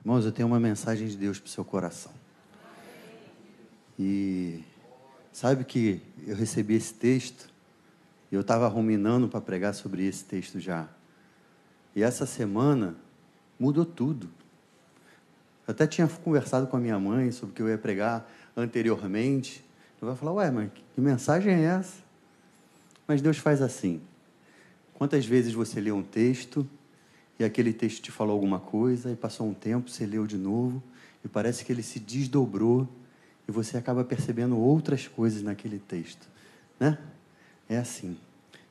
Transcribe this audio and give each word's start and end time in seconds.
Irmãos, 0.00 0.24
eu 0.24 0.32
tenho 0.32 0.46
uma 0.46 0.60
mensagem 0.60 1.08
de 1.08 1.16
Deus 1.16 1.38
para 1.38 1.46
o 1.46 1.50
seu 1.50 1.64
coração. 1.64 2.12
E 3.98 4.62
sabe 5.32 5.64
que 5.64 6.00
eu 6.26 6.36
recebi 6.36 6.74
esse 6.74 6.94
texto 6.94 7.50
e 8.30 8.34
eu 8.34 8.42
estava 8.42 8.68
ruminando 8.68 9.28
para 9.28 9.40
pregar 9.40 9.74
sobre 9.74 10.06
esse 10.06 10.24
texto 10.24 10.60
já. 10.60 10.88
E 11.96 12.02
essa 12.02 12.26
semana 12.26 12.96
mudou 13.58 13.84
tudo. 13.84 14.28
Eu 15.66 15.72
até 15.72 15.86
tinha 15.86 16.06
conversado 16.06 16.68
com 16.68 16.76
a 16.76 16.80
minha 16.80 16.98
mãe 16.98 17.32
sobre 17.32 17.52
o 17.52 17.54
que 17.56 17.62
eu 17.62 17.68
ia 17.68 17.76
pregar 17.76 18.30
anteriormente. 18.56 19.64
Eu 20.00 20.06
vou 20.06 20.16
falar, 20.16 20.32
ué, 20.32 20.50
mas 20.50 20.70
que 20.94 21.00
mensagem 21.00 21.52
é 21.52 21.62
essa? 21.64 21.98
Mas 23.06 23.20
Deus 23.20 23.38
faz 23.38 23.60
assim. 23.60 24.00
Quantas 24.94 25.26
vezes 25.26 25.52
você 25.52 25.80
lê 25.80 25.90
um 25.90 26.02
texto 26.02 26.68
e 27.38 27.44
aquele 27.44 27.72
texto 27.72 28.02
te 28.02 28.10
falou 28.10 28.34
alguma 28.34 28.58
coisa, 28.58 29.12
e 29.12 29.16
passou 29.16 29.48
um 29.48 29.54
tempo, 29.54 29.88
você 29.88 30.04
leu 30.04 30.26
de 30.26 30.36
novo, 30.36 30.82
e 31.24 31.28
parece 31.28 31.64
que 31.64 31.72
ele 31.72 31.82
se 31.82 32.00
desdobrou, 32.00 32.88
e 33.46 33.52
você 33.52 33.76
acaba 33.76 34.04
percebendo 34.04 34.58
outras 34.58 35.06
coisas 35.06 35.42
naquele 35.42 35.78
texto. 35.78 36.28
Né? 36.80 36.98
É 37.68 37.78
assim. 37.78 38.16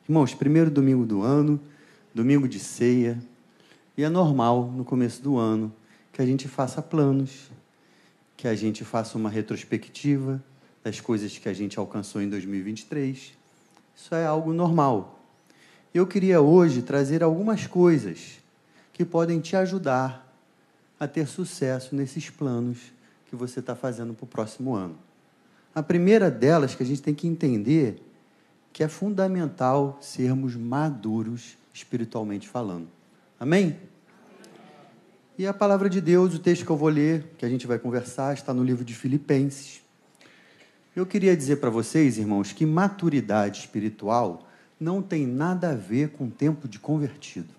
Irmãos, 0.07 0.33
primeiro 0.33 0.69
domingo 0.69 1.05
do 1.05 1.21
ano, 1.21 1.59
domingo 2.13 2.47
de 2.47 2.59
ceia, 2.59 3.17
e 3.97 4.03
é 4.03 4.09
normal 4.09 4.71
no 4.71 4.83
começo 4.83 5.21
do 5.21 5.37
ano 5.37 5.73
que 6.11 6.21
a 6.21 6.25
gente 6.25 6.47
faça 6.47 6.81
planos, 6.81 7.49
que 8.35 8.47
a 8.47 8.55
gente 8.55 8.83
faça 8.83 9.17
uma 9.17 9.29
retrospectiva 9.29 10.43
das 10.83 10.99
coisas 10.99 11.37
que 11.37 11.47
a 11.47 11.53
gente 11.53 11.77
alcançou 11.79 12.21
em 12.21 12.29
2023. 12.29 13.33
Isso 13.95 14.15
é 14.15 14.25
algo 14.25 14.53
normal. 14.53 15.19
Eu 15.93 16.05
queria 16.05 16.41
hoje 16.41 16.81
trazer 16.81 17.23
algumas 17.23 17.65
coisas 17.65 18.39
que 18.97 19.05
podem 19.05 19.39
te 19.39 19.55
ajudar 19.55 20.27
a 20.99 21.07
ter 21.07 21.27
sucesso 21.27 21.95
nesses 21.95 22.31
planos 22.31 22.91
que 23.27 23.35
você 23.35 23.59
está 23.59 23.75
fazendo 23.75 24.11
para 24.11 24.23
o 24.23 24.27
próximo 24.27 24.73
ano. 24.73 24.97
A 25.75 25.83
primeira 25.83 26.31
delas 26.31 26.73
que 26.73 26.81
a 26.81 26.85
gente 26.85 27.03
tem 27.03 27.13
que 27.13 27.27
entender 27.27 28.01
que 28.73 28.83
é 28.83 28.87
fundamental 28.87 29.99
sermos 30.01 30.55
maduros 30.55 31.59
espiritualmente 31.71 32.49
falando. 32.49 32.87
Amém? 33.39 33.77
E 35.37 35.45
a 35.45 35.53
palavra 35.53 35.91
de 35.91 36.01
Deus, 36.01 36.33
o 36.33 36.39
texto 36.39 36.65
que 36.65 36.71
eu 36.71 36.75
vou 36.75 36.89
ler, 36.89 37.35
que 37.37 37.45
a 37.45 37.49
gente 37.49 37.67
vai 37.67 37.77
conversar, 37.77 38.33
está 38.33 38.51
no 38.51 38.63
livro 38.63 38.83
de 38.83 38.95
Filipenses. 38.95 39.83
Eu 40.95 41.05
queria 41.05 41.37
dizer 41.37 41.57
para 41.57 41.69
vocês, 41.69 42.17
irmãos, 42.17 42.51
que 42.51 42.65
maturidade 42.65 43.59
espiritual 43.59 44.47
não 44.79 45.03
tem 45.03 45.27
nada 45.27 45.69
a 45.69 45.75
ver 45.75 46.09
com 46.13 46.31
tempo 46.31 46.67
de 46.67 46.79
convertido 46.79 47.56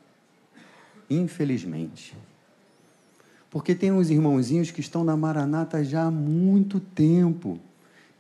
infelizmente. 1.09 2.17
Porque 3.51 3.75
tem 3.75 3.91
uns 3.91 4.11
irmãozinhos 4.11 4.70
que 4.70 4.81
estão 4.81 5.03
na 5.03 5.17
Maranata 5.17 5.83
já 5.83 6.05
há 6.05 6.11
muito 6.11 6.78
tempo 6.81 7.59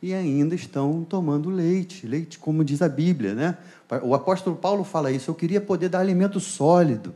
e 0.02 0.14
ainda 0.14 0.54
estão 0.54 1.04
tomando 1.04 1.50
leite, 1.50 2.06
leite 2.06 2.38
como 2.38 2.64
diz 2.64 2.80
a 2.80 2.88
Bíblia, 2.88 3.34
né? 3.34 3.58
O 4.02 4.14
apóstolo 4.14 4.56
Paulo 4.56 4.84
fala 4.84 5.10
isso, 5.10 5.30
eu 5.30 5.34
queria 5.34 5.60
poder 5.60 5.88
dar 5.88 6.00
alimento 6.00 6.38
sólido. 6.40 7.14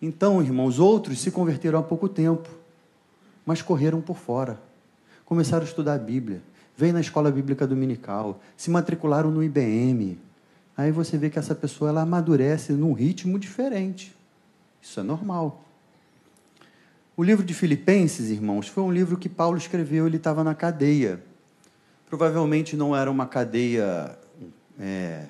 Então, 0.00 0.42
irmãos, 0.42 0.78
outros 0.78 1.20
se 1.20 1.30
converteram 1.30 1.78
há 1.78 1.82
pouco 1.82 2.08
tempo, 2.08 2.48
mas 3.44 3.62
correram 3.62 4.00
por 4.00 4.16
fora. 4.16 4.60
Começaram 5.24 5.64
a 5.64 5.68
estudar 5.68 5.94
a 5.94 5.98
Bíblia, 5.98 6.42
veio 6.76 6.92
na 6.92 7.00
escola 7.00 7.30
bíblica 7.30 7.66
dominical, 7.66 8.40
se 8.56 8.70
matricularam 8.70 9.30
no 9.30 9.42
IBM, 9.42 10.18
Aí 10.76 10.90
você 10.90 11.16
vê 11.16 11.30
que 11.30 11.38
essa 11.38 11.54
pessoa 11.54 11.90
ela 11.90 12.02
amadurece 12.02 12.72
num 12.72 12.92
ritmo 12.92 13.38
diferente. 13.38 14.14
Isso 14.82 14.98
é 14.98 15.02
normal. 15.02 15.64
O 17.16 17.22
livro 17.22 17.44
de 17.44 17.54
Filipenses, 17.54 18.28
irmãos, 18.28 18.66
foi 18.66 18.82
um 18.82 18.90
livro 18.90 19.16
que 19.16 19.28
Paulo 19.28 19.56
escreveu, 19.56 20.06
ele 20.06 20.16
estava 20.16 20.42
na 20.42 20.52
cadeia. 20.52 21.22
Provavelmente 22.06 22.76
não 22.76 22.94
era 22.94 23.08
uma 23.08 23.24
cadeia. 23.24 24.18
É... 24.80 25.26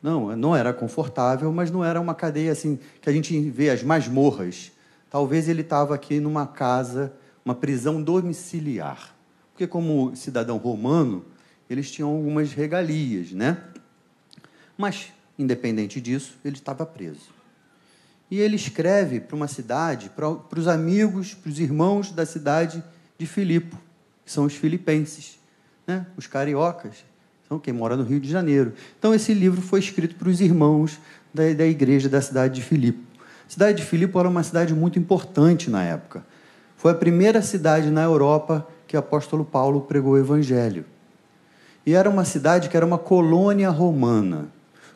Não, 0.00 0.36
não 0.36 0.54
era 0.54 0.72
confortável, 0.72 1.52
mas 1.52 1.70
não 1.70 1.84
era 1.84 2.00
uma 2.00 2.14
cadeia 2.14 2.52
assim 2.52 2.78
que 3.00 3.10
a 3.10 3.12
gente 3.12 3.38
vê 3.50 3.70
as 3.70 3.82
masmorras. 3.82 4.70
Talvez 5.10 5.48
ele 5.48 5.62
estava 5.62 5.96
aqui 5.96 6.20
numa 6.20 6.46
casa, 6.46 7.12
uma 7.44 7.54
prisão 7.54 8.00
domiciliar. 8.00 9.12
Porque, 9.52 9.66
como 9.66 10.14
cidadão 10.14 10.56
romano, 10.58 11.24
eles 11.68 11.90
tinham 11.90 12.08
algumas 12.08 12.52
regalias, 12.52 13.32
né? 13.32 13.58
Mas, 14.80 15.12
independente 15.38 16.00
disso, 16.00 16.38
ele 16.42 16.56
estava 16.56 16.86
preso. 16.86 17.28
E 18.30 18.40
ele 18.40 18.56
escreve 18.56 19.20
para 19.20 19.36
uma 19.36 19.46
cidade, 19.46 20.08
para, 20.08 20.58
os 20.58 20.66
amigos, 20.66 21.34
para 21.34 21.50
os 21.50 21.60
irmãos 21.60 22.10
da 22.10 22.24
cidade 22.24 22.82
de 23.18 23.26
Filipo, 23.26 23.76
que 24.24 24.32
são 24.32 24.46
os 24.46 24.54
filipenses, 24.54 25.38
né? 25.86 26.06
os 26.16 26.26
cariocas, 26.26 27.04
são 27.46 27.58
quem 27.58 27.74
mora 27.74 27.94
no 27.94 28.04
Rio 28.04 28.18
de 28.18 28.30
Janeiro. 28.30 28.72
Então, 28.98 29.12
esse 29.12 29.34
livro 29.34 29.60
foi 29.60 29.80
escrito 29.80 30.14
para 30.14 30.30
os 30.30 30.40
irmãos 30.40 30.98
da, 31.34 31.52
da 31.52 31.66
igreja 31.66 32.08
da 32.08 32.22
cidade 32.22 32.54
de 32.54 32.62
Filipo. 32.62 33.02
A 33.46 33.50
cidade 33.50 33.82
de 33.82 33.84
Filipo 33.84 34.18
era 34.18 34.28
uma 34.28 34.42
cidade 34.42 34.72
muito 34.72 34.98
importante 34.98 35.68
na 35.68 35.82
época. 35.84 36.24
Foi 36.76 36.92
a 36.92 36.94
primeira 36.94 37.42
cidade 37.42 37.90
na 37.90 38.04
Europa 38.04 38.66
que 38.86 38.96
o 38.96 39.00
apóstolo 39.00 39.44
Paulo 39.44 39.82
pregou 39.82 40.12
o 40.12 40.18
evangelho. 40.18 40.86
E 41.84 41.92
era 41.92 42.08
uma 42.08 42.24
cidade 42.24 42.70
que 42.70 42.76
era 42.76 42.86
uma 42.86 42.96
colônia 42.96 43.68
romana. 43.68 44.48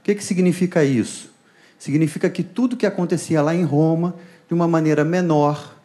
O 0.04 0.06
que, 0.06 0.14
que 0.14 0.22
significa 0.22 0.84
isso? 0.84 1.30
Significa 1.78 2.28
que 2.28 2.42
tudo 2.42 2.76
que 2.76 2.84
acontecia 2.84 3.40
lá 3.40 3.54
em 3.54 3.64
Roma, 3.64 4.14
de 4.46 4.52
uma 4.52 4.68
maneira 4.68 5.02
menor, 5.02 5.76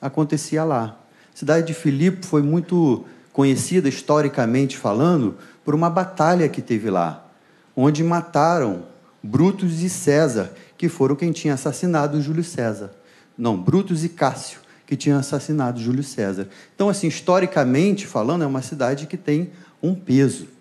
acontecia 0.00 0.62
lá. 0.62 0.96
A 1.34 1.36
cidade 1.36 1.66
de 1.66 1.74
Filipe 1.74 2.24
foi 2.24 2.42
muito 2.42 3.04
conhecida, 3.32 3.88
historicamente 3.88 4.78
falando, 4.78 5.36
por 5.64 5.74
uma 5.74 5.90
batalha 5.90 6.48
que 6.48 6.62
teve 6.62 6.90
lá, 6.90 7.28
onde 7.74 8.04
mataram 8.04 8.84
Brutus 9.20 9.82
e 9.82 9.90
César, 9.90 10.52
que 10.78 10.88
foram 10.88 11.16
quem 11.16 11.32
tinha 11.32 11.54
assassinado 11.54 12.22
Júlio 12.22 12.44
César. 12.44 12.92
Não, 13.36 13.60
Brutus 13.60 14.04
e 14.04 14.08
Cássio, 14.08 14.60
que 14.86 14.94
tinham 14.94 15.18
assassinado 15.18 15.80
Júlio 15.80 16.04
César. 16.04 16.48
Então, 16.72 16.88
assim, 16.88 17.08
historicamente 17.08 18.06
falando, 18.06 18.44
é 18.44 18.46
uma 18.46 18.62
cidade 18.62 19.08
que 19.08 19.16
tem 19.16 19.50
um 19.82 19.92
peso. 19.92 20.54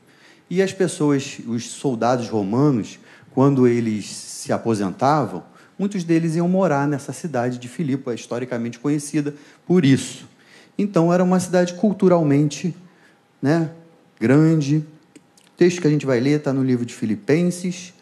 E 0.50 0.62
as 0.62 0.72
pessoas, 0.72 1.40
os 1.48 1.70
soldados 1.70 2.30
romanos, 2.30 3.00
quando 3.34 3.68
eles 3.68 4.06
se 4.06 4.54
aposentavam, 4.54 5.44
muitos 5.78 6.04
deles 6.04 6.36
iam 6.36 6.48
morar 6.48 6.88
nessa 6.88 7.12
cidade 7.12 7.58
de 7.58 7.68
Filipe, 7.68 8.10
é 8.10 8.14
historicamente 8.14 8.80
conhecida 8.80 9.34
por 9.66 9.84
isso. 9.84 10.28
Então 10.78 11.12
era 11.12 11.24
uma 11.24 11.40
cidade 11.40 11.74
culturalmente 11.74 12.76
né, 13.42 13.72
grande. 14.20 14.78
O 14.78 15.58
texto 15.58 15.82
que 15.82 15.88
a 15.88 15.90
gente 15.90 16.06
vai 16.06 16.20
ler 16.20 16.38
está 16.38 16.54
no 16.54 16.64
livro 16.64 16.86
de 16.86 16.94
Filipenses, 16.94 17.94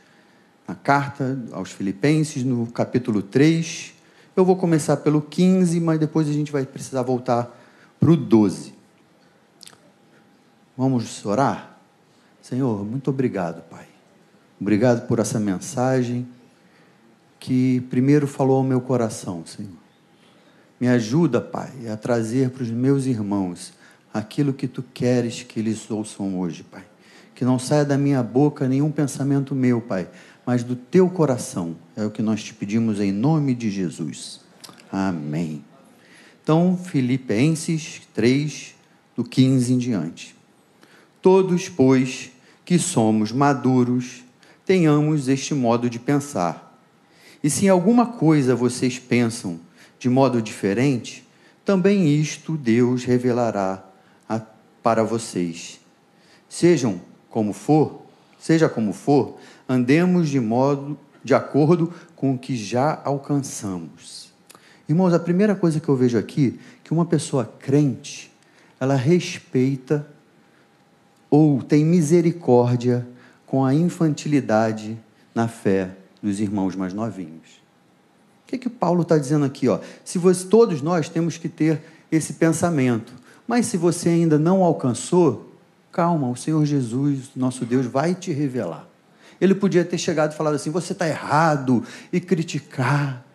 na 0.68 0.76
carta 0.76 1.40
aos 1.52 1.72
Filipenses, 1.72 2.44
no 2.44 2.68
capítulo 2.68 3.22
3. 3.22 3.94
Eu 4.36 4.44
vou 4.44 4.56
começar 4.56 4.98
pelo 4.98 5.22
15, 5.22 5.80
mas 5.80 6.00
depois 6.00 6.28
a 6.28 6.34
gente 6.34 6.52
vai 6.52 6.66
precisar 6.66 7.04
voltar 7.04 7.56
para 8.00 8.12
o 8.12 8.18
12. 8.18 8.74
Vamos 10.76 11.26
orar? 11.26 11.73
Senhor, 12.44 12.86
muito 12.86 13.10
obrigado, 13.10 13.62
Pai. 13.70 13.86
Obrigado 14.60 15.08
por 15.08 15.18
essa 15.18 15.40
mensagem 15.40 16.28
que 17.40 17.80
primeiro 17.90 18.28
falou 18.28 18.58
ao 18.58 18.64
meu 18.64 18.82
coração, 18.82 19.46
Senhor. 19.46 19.72
Me 20.78 20.90
ajuda, 20.90 21.40
Pai, 21.40 21.72
a 21.90 21.96
trazer 21.96 22.50
para 22.50 22.64
os 22.64 22.70
meus 22.70 23.06
irmãos 23.06 23.72
aquilo 24.14 24.52
que 24.52 24.68
tu 24.68 24.84
queres 24.94 25.42
que 25.44 25.58
eles 25.58 25.90
ouçam 25.90 26.38
hoje, 26.38 26.64
Pai. 26.64 26.84
Que 27.34 27.46
não 27.46 27.58
saia 27.58 27.86
da 27.86 27.98
minha 27.98 28.22
boca 28.22 28.68
nenhum 28.68 28.92
pensamento 28.92 29.56
meu, 29.56 29.80
Pai, 29.80 30.10
mas 30.46 30.66
do 30.66 30.76
teu 30.76 31.10
coração. 31.10 31.78
É 31.96 32.04
o 32.04 32.12
que 32.12 32.22
nós 32.22 32.44
te 32.44 32.54
pedimos 32.54 33.00
em 33.00 33.14
nome 33.14 33.56
de 33.56 33.72
Jesus. 33.72 34.42
Amém. 34.92 35.64
Então, 36.44 36.76
Filipenses 36.76 38.02
3, 38.14 38.76
do 39.16 39.24
15 39.24 39.74
em 39.74 39.78
diante. 39.78 40.36
Todos, 41.22 41.70
pois, 41.70 42.33
que 42.66 42.80
somos 42.80 43.32
maduros, 43.32 44.24
tenhamos 44.66 45.28
este 45.28 45.54
modo 45.54 45.90
de 45.90 46.00
pensar. 46.00 46.80
E 47.44 47.50
se 47.50 47.66
em 47.66 47.70
alguma 47.70 48.06
coisa 48.06 48.56
vocês 48.56 48.98
pensam 48.98 49.60
de 50.00 50.10
modo 50.10 50.42
diferente, 50.42 51.28
também 51.66 52.08
isto 52.20 52.58
Deus 52.58 53.04
revelará 53.04 53.84
a, 54.28 54.42
para 54.82 55.04
vocês. 55.04 55.80
Sejam 56.48 57.02
como 57.30 57.52
for, 57.52 58.04
seja 58.40 58.70
como 58.70 58.94
for, 58.94 59.38
andemos 59.68 60.30
de 60.30 60.40
modo 60.40 60.98
de 61.24 61.34
acordo 61.34 61.94
com 62.16 62.34
o 62.34 62.38
que 62.38 62.56
já 62.56 63.02
alcançamos. 63.04 64.32
Irmãos, 64.88 65.14
a 65.14 65.20
primeira 65.20 65.56
coisa 65.56 65.80
que 65.80 65.88
eu 65.88 65.96
vejo 65.96 66.18
aqui 66.18 66.60
é 66.60 66.80
que 66.84 66.94
uma 66.94 67.06
pessoa 67.06 67.46
crente, 67.60 68.32
ela 68.80 68.96
respeita 68.96 70.06
ou 71.36 71.64
tem 71.64 71.84
misericórdia 71.84 73.08
com 73.48 73.66
a 73.66 73.74
infantilidade 73.74 74.96
na 75.34 75.48
fé 75.48 75.90
dos 76.22 76.40
irmãos 76.40 76.76
mais 76.76 76.94
novinhos. 76.94 77.60
que, 78.46 78.56
que 78.56 78.70
Paulo 78.70 79.02
está 79.02 79.18
dizendo 79.18 79.44
aqui? 79.44 79.68
Ó? 79.68 79.80
Se 80.06 80.20
você, 80.20 80.46
todos 80.46 80.84
nós 80.84 81.10
temos 81.10 81.36
que 81.36 81.50
ter 81.50 81.82
esse 82.12 82.34
pensamento. 82.34 83.12
Mas 83.48 83.66
se 83.66 83.78
você 83.78 84.10
ainda 84.10 84.38
não 84.38 84.62
alcançou, 84.62 85.52
calma, 85.92 86.30
o 86.30 86.36
Senhor 86.36 86.64
Jesus, 86.68 87.32
nosso 87.36 87.66
Deus, 87.66 87.88
vai 87.88 88.14
te 88.14 88.32
revelar. 88.32 88.88
Ele 89.42 89.56
podia 89.56 89.84
ter 89.84 89.98
chegado 89.98 90.34
e 90.34 90.38
falado 90.38 90.54
assim: 90.54 90.70
você 90.70 90.94
está 90.94 91.08
errado, 91.08 91.84
e 92.12 92.20
criticar. 92.20 93.26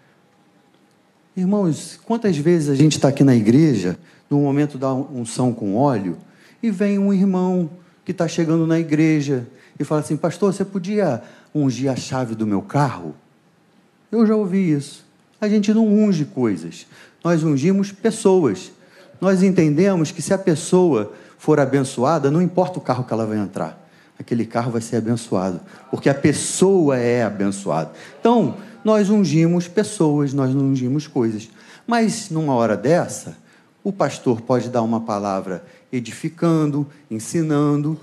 Irmãos, 1.37 1.99
quantas 2.05 2.37
vezes 2.37 2.69
a 2.69 2.77
gente 2.77 2.93
está 2.93 3.09
aqui 3.09 3.25
na 3.25 3.35
igreja, 3.35 3.99
no 4.31 4.39
momento 4.39 4.79
da 4.79 4.95
unção 4.95 5.53
com 5.53 5.75
óleo, 5.75 6.17
e 6.63 6.71
vem 6.71 6.97
um 6.97 7.13
irmão 7.13 7.69
que 8.09 8.13
está 8.13 8.27
chegando 8.27 8.67
na 8.67 8.81
igreja 8.81 9.47
e 9.79 9.85
fala 9.85 10.01
assim: 10.01 10.17
Pastor, 10.17 10.51
você 10.51 10.65
podia 10.65 11.23
ungir 11.55 11.93
a 11.93 11.95
chave 11.95 12.35
do 12.35 12.47
meu 12.47 12.63
carro? 12.63 13.15
Eu 14.11 14.27
já 14.27 14.35
ouvi 14.35 14.73
isso. 14.73 15.05
A 15.39 15.47
gente 15.47 15.75
não 15.75 15.87
unge 15.87 16.25
coisas, 16.25 16.87
nós 17.23 17.43
ungimos 17.43 17.93
pessoas. 17.93 18.73
Nós 19.21 19.43
entendemos 19.43 20.11
que 20.11 20.23
se 20.23 20.33
a 20.33 20.39
pessoa 20.39 21.13
for 21.37 21.61
abençoada, 21.61 22.31
não 22.31 22.41
importa 22.41 22.79
o 22.79 22.81
carro 22.81 23.05
que 23.05 23.13
ela 23.13 23.27
vai 23.27 23.37
entrar, 23.37 23.79
aquele 24.19 24.47
carro 24.47 24.71
vai 24.71 24.81
ser 24.81 24.97
abençoado, 24.97 25.61
porque 25.91 26.09
a 26.09 26.15
pessoa 26.15 26.97
é 26.97 27.23
abençoada. 27.23 27.91
Então, 28.19 28.57
nós 28.83 29.11
ungimos 29.11 29.69
pessoas, 29.69 30.33
nós 30.33 30.55
não 30.55 30.65
ungimos 30.65 31.07
coisas. 31.07 31.51
Mas 31.87 32.31
numa 32.31 32.55
hora 32.55 32.75
dessa, 32.75 33.37
o 33.85 33.93
pastor 33.93 34.41
pode 34.41 34.71
dar 34.71 34.81
uma 34.81 35.01
palavra 35.01 35.63
edificando, 35.93 36.87
ensinando, 37.11 37.99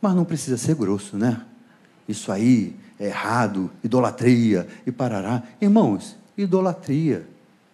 mas 0.00 0.14
não 0.14 0.24
precisa 0.24 0.56
ser 0.56 0.74
grosso, 0.74 1.16
né? 1.16 1.42
Isso 2.08 2.30
aí 2.30 2.76
é 2.98 3.06
errado, 3.06 3.70
idolatria 3.82 4.66
e 4.86 4.92
parará. 4.92 5.42
Irmãos, 5.60 6.16
idolatria 6.36 7.26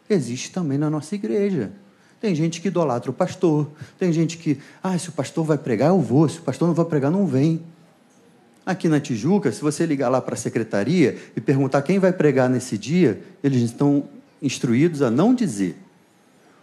existe 0.08 0.50
também 0.50 0.78
na 0.78 0.90
nossa 0.90 1.14
igreja. 1.14 1.72
Tem 2.20 2.34
gente 2.34 2.60
que 2.60 2.68
idolatra 2.68 3.10
o 3.10 3.14
pastor, 3.14 3.68
tem 3.98 4.12
gente 4.12 4.38
que, 4.38 4.58
ah, 4.82 4.96
se 4.96 5.08
o 5.08 5.12
pastor 5.12 5.44
vai 5.44 5.58
pregar, 5.58 5.88
eu 5.88 6.00
vou, 6.00 6.28
se 6.28 6.38
o 6.38 6.42
pastor 6.42 6.68
não 6.68 6.74
vai 6.74 6.84
pregar, 6.84 7.10
não 7.10 7.26
vem. 7.26 7.60
Aqui 8.64 8.88
na 8.88 9.00
Tijuca, 9.00 9.50
se 9.50 9.60
você 9.60 9.84
ligar 9.84 10.08
lá 10.08 10.20
para 10.20 10.34
a 10.34 10.36
secretaria 10.36 11.18
e 11.34 11.40
perguntar 11.40 11.82
quem 11.82 11.98
vai 11.98 12.12
pregar 12.12 12.48
nesse 12.48 12.78
dia, 12.78 13.20
eles 13.42 13.60
estão 13.62 14.04
instruídos 14.40 15.02
a 15.02 15.10
não 15.10 15.34
dizer. 15.34 15.76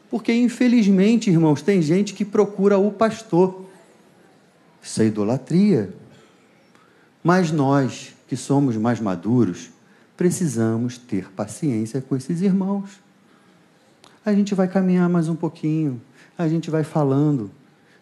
Porque, 0.09 0.33
infelizmente, 0.33 1.29
irmãos, 1.29 1.61
tem 1.61 1.81
gente 1.81 2.13
que 2.13 2.25
procura 2.25 2.77
o 2.77 2.91
pastor. 2.91 3.65
Isso 4.81 5.01
é 5.01 5.05
idolatria. 5.05 5.93
Mas 7.23 7.51
nós, 7.51 8.15
que 8.27 8.35
somos 8.35 8.75
mais 8.75 8.99
maduros, 8.99 9.69
precisamos 10.17 10.97
ter 10.97 11.29
paciência 11.31 12.01
com 12.01 12.15
esses 12.15 12.41
irmãos. 12.41 12.99
A 14.25 14.33
gente 14.33 14.55
vai 14.55 14.67
caminhar 14.67 15.07
mais 15.07 15.29
um 15.29 15.35
pouquinho, 15.35 16.01
a 16.37 16.47
gente 16.47 16.69
vai 16.69 16.83
falando. 16.83 17.51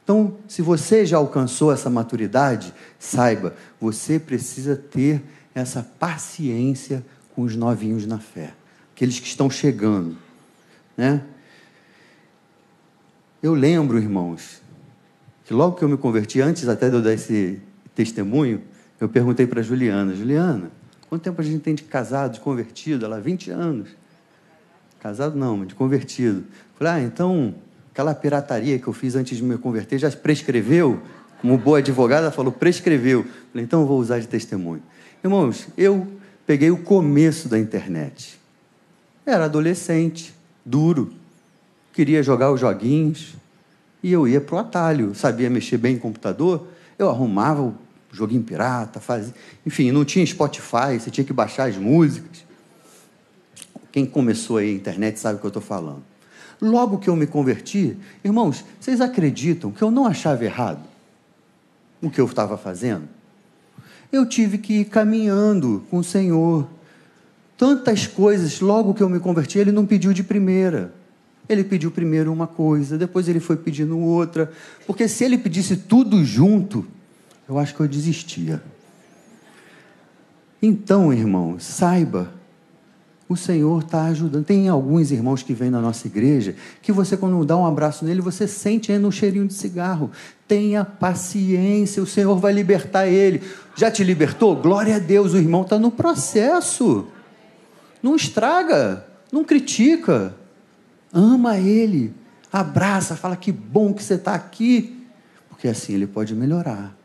Então, 0.03 0.37
se 0.47 0.61
você 0.61 1.05
já 1.05 1.17
alcançou 1.17 1.71
essa 1.71 1.89
maturidade, 1.89 2.73
saiba, 2.97 3.53
você 3.79 4.17
precisa 4.17 4.75
ter 4.75 5.21
essa 5.53 5.83
paciência 5.99 7.05
com 7.35 7.41
os 7.41 7.55
novinhos 7.55 8.05
na 8.05 8.17
fé, 8.17 8.53
aqueles 8.95 9.19
que 9.19 9.27
estão 9.27 9.49
chegando, 9.49 10.17
né? 10.95 11.21
Eu 13.47 13.53
lembro, 13.53 13.97
irmãos, 13.97 14.61
que 15.45 15.53
logo 15.53 15.77
que 15.77 15.81
eu 15.81 15.87
me 15.87 15.95
converti, 15.95 16.41
antes 16.41 16.67
até 16.67 16.89
de 16.89 16.95
eu 16.97 17.01
dar 17.01 17.13
esse 17.13 17.61
testemunho, 17.95 18.61
eu 18.99 19.07
perguntei 19.07 19.47
para 19.47 19.61
Juliana, 19.61 20.13
Juliana, 20.13 20.69
quanto 21.07 21.21
tempo 21.21 21.39
a 21.39 21.43
gente 21.45 21.59
tem 21.59 21.73
de 21.73 21.83
casado, 21.83 22.33
de 22.33 22.39
convertido? 22.41 23.05
Ela, 23.05 23.21
20 23.21 23.49
anos. 23.51 23.87
Casado 24.99 25.37
não, 25.37 25.55
mas 25.55 25.69
de 25.69 25.75
convertido. 25.75 26.43
Falei, 26.77 26.93
ah, 26.93 27.01
então, 27.01 27.55
aquela 27.93 28.13
pirataria 28.13 28.77
que 28.79 28.87
eu 28.87 28.91
fiz 28.91 29.15
antes 29.15 29.37
de 29.37 29.43
me 29.45 29.57
converter 29.57 29.97
já 29.97 30.11
prescreveu? 30.11 31.01
Como 31.39 31.57
boa 31.57 31.77
advogada, 31.77 32.29
falou, 32.29 32.51
prescreveu. 32.51 33.23
Falei, 33.53 33.63
então 33.63 33.79
eu 33.79 33.87
vou 33.87 33.97
usar 33.97 34.19
de 34.19 34.27
testemunho. 34.27 34.83
Irmãos, 35.23 35.69
eu 35.77 36.05
peguei 36.45 36.69
o 36.69 36.83
começo 36.83 37.47
da 37.47 37.57
internet. 37.57 38.37
Era 39.25 39.45
adolescente, 39.45 40.33
duro, 40.65 41.13
queria 41.97 42.21
jogar 42.21 42.51
os 42.51 42.59
joguinhos, 42.59 43.33
e 44.03 44.11
eu 44.11 44.27
ia 44.27 44.39
para 44.39 44.55
o 44.55 44.59
atalho. 44.59 45.15
Sabia 45.15 45.49
mexer 45.49 45.79
bem 45.79 45.95
em 45.95 45.97
computador, 45.97 46.67
eu 46.99 47.09
arrumava 47.09 47.63
o 47.63 47.75
joguinho 48.11 48.43
pirata, 48.43 48.99
fazia. 48.99 49.33
Enfim, 49.65 49.91
não 49.91 50.05
tinha 50.05 50.23
Spotify, 50.23 50.99
você 50.99 51.09
tinha 51.09 51.25
que 51.25 51.33
baixar 51.33 51.67
as 51.67 51.75
músicas. 51.75 52.45
Quem 53.91 54.05
começou 54.05 54.57
aí 54.57 54.69
a 54.69 54.73
internet 54.73 55.19
sabe 55.19 55.37
o 55.37 55.39
que 55.39 55.45
eu 55.47 55.49
estou 55.49 55.61
falando. 55.61 56.03
Logo 56.61 56.99
que 56.99 57.09
eu 57.09 57.15
me 57.15 57.25
converti, 57.25 57.97
irmãos, 58.23 58.63
vocês 58.79 59.01
acreditam 59.01 59.71
que 59.71 59.81
eu 59.81 59.89
não 59.89 60.05
achava 60.05 60.45
errado 60.45 60.83
o 61.99 62.11
que 62.11 62.21
eu 62.21 62.25
estava 62.25 62.59
fazendo? 62.59 63.09
Eu 64.11 64.23
tive 64.23 64.59
que 64.59 64.81
ir 64.81 64.85
caminhando 64.85 65.83
com 65.89 65.97
o 65.97 66.03
Senhor. 66.03 66.67
Tantas 67.57 68.05
coisas, 68.05 68.59
logo 68.59 68.93
que 68.93 69.01
eu 69.01 69.09
me 69.09 69.19
converti, 69.19 69.57
Ele 69.57 69.71
não 69.71 69.83
pediu 69.83 70.13
de 70.13 70.23
primeira. 70.23 70.93
Ele 71.49 71.63
pediu 71.63 71.89
primeiro 71.91 72.31
uma 72.31 72.47
coisa, 72.47 72.97
depois 72.97 73.27
ele 73.27 73.39
foi 73.39 73.55
pedindo 73.55 73.97
outra. 73.97 74.51
Porque 74.85 75.07
se 75.07 75.23
ele 75.23 75.37
pedisse 75.37 75.77
tudo 75.77 76.23
junto, 76.23 76.85
eu 77.47 77.57
acho 77.57 77.73
que 77.73 77.79
eu 77.79 77.87
desistia. 77.87 78.61
Então, 80.61 81.13
irmão, 81.13 81.57
saiba, 81.59 82.33
o 83.29 83.35
Senhor 83.35 83.83
está 83.83 84.05
ajudando. 84.05 84.43
Tem 84.43 84.67
alguns 84.67 85.11
irmãos 85.11 85.43
que 85.43 85.53
vêm 85.53 85.69
na 85.69 85.79
nossa 85.79 86.07
igreja 86.07 86.55
que 86.81 86.91
você, 86.91 87.15
quando 87.15 87.45
dá 87.45 87.55
um 87.55 87.65
abraço 87.65 88.03
nele, 88.03 88.21
você 88.21 88.47
sente 88.47 88.91
ainda 88.91 89.07
um 89.07 89.11
cheirinho 89.11 89.47
de 89.47 89.53
cigarro. 89.53 90.11
Tenha 90.47 90.83
paciência, 90.83 92.01
o 92.01 92.07
Senhor 92.07 92.37
vai 92.37 92.51
libertar 92.51 93.07
ele. 93.07 93.41
Já 93.75 93.91
te 93.91 94.03
libertou? 94.03 94.55
Glória 94.55 94.95
a 94.95 94.99
Deus, 94.99 95.33
o 95.33 95.37
irmão 95.37 95.61
está 95.61 95.77
no 95.77 95.91
processo. 95.91 97.07
Não 98.01 98.15
estraga, 98.15 99.05
não 99.31 99.43
critica 99.43 100.35
ama 101.13 101.57
ele, 101.57 102.13
abraça, 102.51 103.15
fala 103.15 103.35
que 103.35 103.51
bom 103.51 103.93
que 103.93 104.03
você 104.03 104.15
está 104.15 104.33
aqui, 104.33 105.05
porque 105.49 105.67
assim 105.67 105.93
ele 105.93 106.07
pode 106.07 106.35
melhorar. 106.35 106.95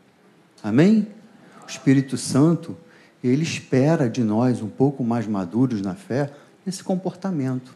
Amém? 0.63 1.07
O 1.65 1.69
Espírito 1.69 2.17
Santo, 2.17 2.77
ele 3.23 3.43
espera 3.43 4.09
de 4.09 4.23
nós, 4.23 4.61
um 4.61 4.69
pouco 4.69 5.03
mais 5.03 5.27
maduros 5.27 5.81
na 5.81 5.95
fé, 5.95 6.31
esse 6.65 6.83
comportamento. 6.83 7.75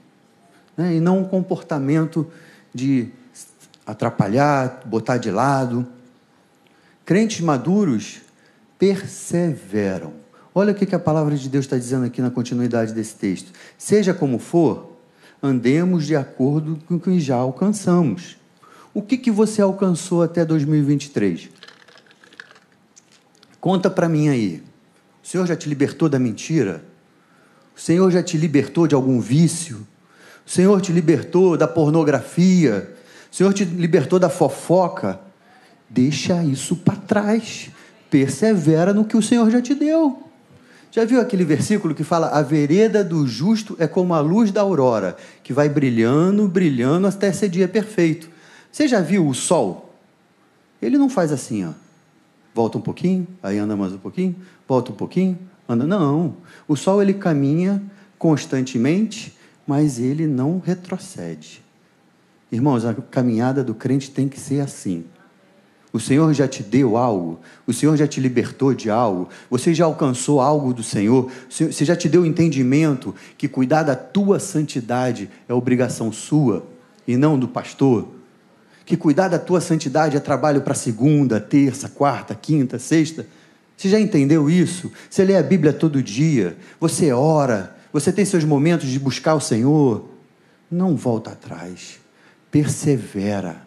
Né? 0.76 0.96
E 0.96 1.00
não 1.00 1.20
um 1.20 1.26
comportamento 1.26 2.30
de 2.74 3.10
atrapalhar, 3.86 4.82
botar 4.86 5.18
de 5.18 5.32
lado. 5.32 5.88
Crentes 7.06 7.42
maduros 7.42 8.22
perseveram. 8.78 10.14
Olha 10.54 10.74
o 10.74 10.76
que 10.76 10.94
a 10.94 11.00
palavra 11.00 11.36
de 11.36 11.48
Deus 11.50 11.66
está 11.66 11.78
dizendo 11.78 12.06
aqui 12.06 12.22
na 12.22 12.30
continuidade 12.30 12.94
desse 12.94 13.16
texto. 13.16 13.52
Seja 13.78 14.14
como 14.14 14.40
for, 14.40 14.97
andemos 15.42 16.06
de 16.06 16.16
acordo 16.16 16.80
com 16.88 16.96
o 16.96 17.00
que 17.00 17.20
já 17.20 17.36
alcançamos. 17.36 18.38
O 18.94 19.02
que, 19.02 19.18
que 19.18 19.30
você 19.30 19.62
alcançou 19.62 20.24
até 20.24 20.44
2023? 20.44 21.50
Conta 23.60 23.90
para 23.90 24.10
mim 24.10 24.30
aí. 24.30 24.64
O 25.24 25.28
Senhor 25.28 25.46
já 25.46 25.56
te 25.56 25.70
libertou 25.70 26.10
da 26.10 26.18
mentira? 26.18 26.84
O 27.76 27.80
Senhor 27.80 28.10
já 28.10 28.24
te 28.24 28.38
libertou 28.38 28.88
de 28.88 28.96
algum 28.96 29.20
vício? 29.20 29.86
O 30.46 30.50
Senhor 30.50 30.80
te 30.82 30.92
libertou 30.92 31.58
da 31.58 31.68
pornografia? 31.68 32.96
O 33.32 33.36
Senhor 33.36 33.54
te 33.54 33.66
libertou 33.66 34.18
da 34.18 34.30
fofoca? 34.30 35.20
Deixa 35.90 36.44
isso 36.44 36.76
para 36.76 36.96
trás. 36.96 37.70
Persevera 38.10 38.94
no 38.94 39.06
que 39.06 39.18
o 39.18 39.22
Senhor 39.22 39.50
já 39.52 39.62
te 39.62 39.76
deu. 39.76 40.27
Já 40.98 41.06
viu 41.06 41.22
aquele 41.22 41.46
versículo 41.46 41.94
que 41.94 42.04
fala: 42.04 42.30
A 42.30 42.42
vereda 42.42 43.04
do 43.04 43.28
justo 43.28 43.76
é 43.78 43.86
como 43.86 44.16
a 44.16 44.20
luz 44.20 44.52
da 44.52 44.62
aurora, 44.62 45.16
que 45.44 45.54
vai 45.54 45.70
brilhando, 45.70 46.48
brilhando 46.48 47.06
até 47.06 47.32
ser 47.32 47.50
dia 47.50 47.68
perfeito. 47.68 48.28
Você 48.72 48.88
já 48.88 49.00
viu 49.00 49.28
o 49.28 49.32
sol? 49.36 49.94
Ele 50.82 50.98
não 50.98 51.08
faz 51.08 51.32
assim, 51.32 51.64
ó. 51.66 51.74
Volta 52.52 52.80
um 52.80 52.82
pouquinho, 52.82 53.28
aí 53.44 53.60
anda 53.60 53.76
mais 53.76 53.94
um 53.94 54.00
pouquinho, 54.00 54.36
volta 54.68 54.92
um 54.92 54.96
pouquinho, 54.96 55.38
anda. 55.70 55.86
Não. 55.86 56.38
O 56.68 56.76
sol 56.76 57.00
ele 57.00 57.14
caminha 57.14 57.80
constantemente, 58.18 59.38
mas 59.68 60.00
ele 60.00 60.26
não 60.26 60.58
retrocede. 60.58 61.64
Irmãos, 62.52 62.86
a 62.86 62.96
caminhada 62.96 63.64
do 63.64 63.76
crente 63.76 64.10
tem 64.10 64.28
que 64.28 64.40
ser 64.40 64.62
assim. 64.62 65.06
O 65.94 66.00
Senhor 66.00 66.34
já 66.34 66.48
te 66.48 66.62
deu 66.62 66.98
algo, 66.98 67.40
o 67.66 67.74
Senhor 67.74 67.96
já 67.96 68.06
te 68.06 68.20
libertou 68.20 68.74
de 68.74 68.90
algo, 68.90 69.30
você 69.50 69.74
já 69.74 69.86
alcançou 69.86 70.42
algo 70.42 70.74
do 70.74 70.84
Senhor, 70.84 71.32
você 71.50 71.86
já 71.86 71.96
te 71.96 72.10
deu 72.10 72.24
o 72.24 72.26
entendimento 72.26 73.16
que 73.38 73.48
cuidar 73.48 73.84
da 73.84 73.96
tua 73.96 74.40
santidade 74.40 75.30
é 75.48 75.54
obrigação 75.54 76.12
sua 76.12 76.68
e 77.08 77.16
não 77.16 77.40
do 77.40 77.48
pastor. 77.48 78.08
Que 78.86 78.96
cuidar 78.96 79.28
da 79.28 79.40
tua 79.40 79.60
santidade 79.60 80.16
é 80.16 80.20
trabalho 80.20 80.62
para 80.62 80.74
segunda, 80.74 81.40
terça, 81.40 81.90
quarta, 81.90 82.36
quinta, 82.36 82.78
sexta. 82.80 83.26
Você 83.76 83.90
já 83.90 84.00
entendeu 84.00 84.50
isso? 84.50 84.92
Você 85.10 85.24
lê 85.24 85.36
a 85.36 85.44
Bíblia 85.44 85.74
todo 85.74 86.02
dia, 86.02 86.58
você 86.80 87.12
ora, 87.12 87.76
Você 87.92 88.12
tem 88.12 88.26
seus 88.26 88.44
momentos 88.44 88.90
de 88.90 89.00
buscar 89.00 89.34
o 89.34 89.40
Senhor? 89.40 90.06
Não 90.70 90.96
volta 90.96 91.32
atrás. 91.32 92.00
Persevera. 92.52 93.67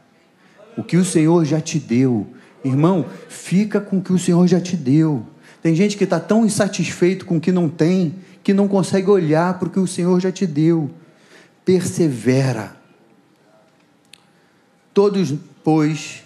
O 0.81 0.83
que 0.83 0.97
o 0.97 1.05
Senhor 1.05 1.45
já 1.45 1.61
te 1.61 1.79
deu. 1.79 2.27
Irmão, 2.65 3.05
fica 3.29 3.83
com 3.83 3.99
o 3.99 4.03
que 4.03 4.15
o 4.15 4.19
Senhor 4.19 4.47
já 4.47 4.59
te 4.59 4.79
deu. 4.79 5.27
Tem 5.63 5.75
gente 5.75 5.95
que 5.95 6.05
está 6.05 6.19
tão 6.19 6.47
insatisfeito 6.47 7.27
com 7.27 7.37
o 7.37 7.41
que 7.41 7.53
não 7.53 7.69
tem, 7.69 8.15
que 8.43 8.55
não 8.55 8.67
consegue 8.67 9.11
olhar 9.11 9.59
para 9.59 9.69
o 9.69 9.71
que 9.71 9.79
o 9.79 9.87
Senhor 9.87 10.19
já 10.21 10.33
te 10.33 10.47
deu. 10.47 10.91
Persevera. 11.67 12.75
Todos, 14.95 15.35
pois, 15.63 16.25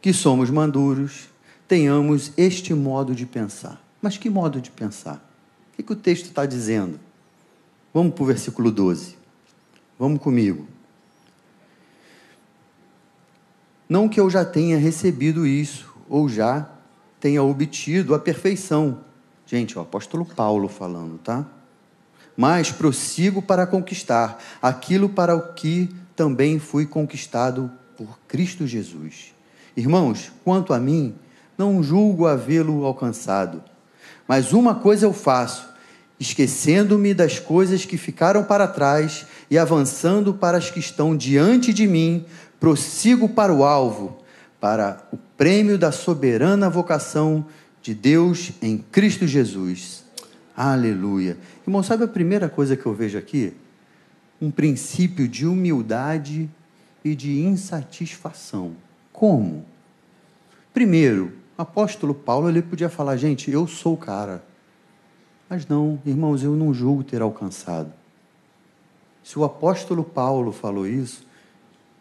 que 0.00 0.14
somos 0.14 0.48
maduros, 0.48 1.28
tenhamos 1.68 2.32
este 2.38 2.72
modo 2.72 3.14
de 3.14 3.26
pensar. 3.26 3.78
Mas 4.00 4.16
que 4.16 4.30
modo 4.30 4.58
de 4.58 4.70
pensar? 4.70 5.16
O 5.70 5.76
que, 5.76 5.82
que 5.82 5.92
o 5.92 5.96
texto 5.96 6.24
está 6.28 6.46
dizendo? 6.46 6.98
Vamos 7.92 8.14
para 8.14 8.22
o 8.22 8.26
versículo 8.26 8.70
12. 8.70 9.16
Vamos 9.98 10.18
comigo. 10.18 10.71
Não 13.92 14.08
que 14.08 14.18
eu 14.18 14.30
já 14.30 14.42
tenha 14.42 14.78
recebido 14.78 15.46
isso, 15.46 15.94
ou 16.08 16.26
já 16.26 16.66
tenha 17.20 17.42
obtido 17.42 18.14
a 18.14 18.18
perfeição. 18.18 19.00
Gente, 19.44 19.76
o 19.76 19.82
apóstolo 19.82 20.24
Paulo 20.24 20.66
falando, 20.66 21.18
tá? 21.18 21.44
Mas 22.34 22.72
prossigo 22.72 23.42
para 23.42 23.66
conquistar 23.66 24.42
aquilo 24.62 25.10
para 25.10 25.36
o 25.36 25.52
que 25.52 25.94
também 26.16 26.58
fui 26.58 26.86
conquistado 26.86 27.70
por 27.94 28.18
Cristo 28.26 28.66
Jesus. 28.66 29.34
Irmãos, 29.76 30.32
quanto 30.42 30.72
a 30.72 30.80
mim, 30.80 31.14
não 31.58 31.82
julgo 31.82 32.26
havê-lo 32.26 32.86
alcançado. 32.86 33.62
Mas 34.26 34.54
uma 34.54 34.74
coisa 34.74 35.04
eu 35.04 35.12
faço, 35.12 35.68
esquecendo-me 36.18 37.12
das 37.12 37.38
coisas 37.38 37.84
que 37.84 37.98
ficaram 37.98 38.42
para 38.42 38.66
trás 38.66 39.26
e 39.50 39.58
avançando 39.58 40.32
para 40.32 40.56
as 40.56 40.70
que 40.70 40.80
estão 40.80 41.14
diante 41.14 41.74
de 41.74 41.86
mim, 41.86 42.24
prossigo 42.62 43.28
para 43.28 43.52
o 43.52 43.64
alvo, 43.64 44.16
para 44.60 45.04
o 45.12 45.16
prêmio 45.36 45.76
da 45.76 45.90
soberana 45.90 46.70
vocação 46.70 47.44
de 47.82 47.92
Deus 47.92 48.52
em 48.62 48.78
Cristo 48.78 49.26
Jesus. 49.26 50.04
Aleluia. 50.56 51.36
Irmão, 51.66 51.82
sabe 51.82 52.04
a 52.04 52.08
primeira 52.08 52.48
coisa 52.48 52.76
que 52.76 52.86
eu 52.86 52.94
vejo 52.94 53.18
aqui? 53.18 53.52
Um 54.40 54.48
princípio 54.48 55.26
de 55.26 55.44
humildade 55.44 56.48
e 57.04 57.16
de 57.16 57.40
insatisfação. 57.40 58.76
Como? 59.12 59.66
Primeiro, 60.72 61.32
o 61.58 61.62
apóstolo 61.62 62.14
Paulo 62.14 62.48
ele 62.48 62.62
podia 62.62 62.88
falar, 62.88 63.16
gente, 63.16 63.50
eu 63.50 63.66
sou 63.66 63.94
o 63.94 63.98
cara. 63.98 64.40
Mas 65.50 65.66
não, 65.66 66.00
irmãos, 66.06 66.44
eu 66.44 66.54
não 66.54 66.72
julgo 66.72 67.02
ter 67.02 67.22
alcançado. 67.22 67.92
Se 69.24 69.36
o 69.36 69.42
apóstolo 69.42 70.04
Paulo 70.04 70.52
falou 70.52 70.86
isso, 70.86 71.31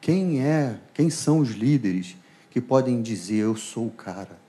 quem 0.02 0.44
é, 0.44 0.78
quem 0.94 1.12
são 1.12 1.40
os 1.40 1.52
líderes 1.52 2.18
que 2.50 2.60
podem 2.60 3.02
dizer 3.02 3.38
eu 3.38 3.56
sou 3.56 3.88
o 3.88 3.92
cara? 3.92 4.42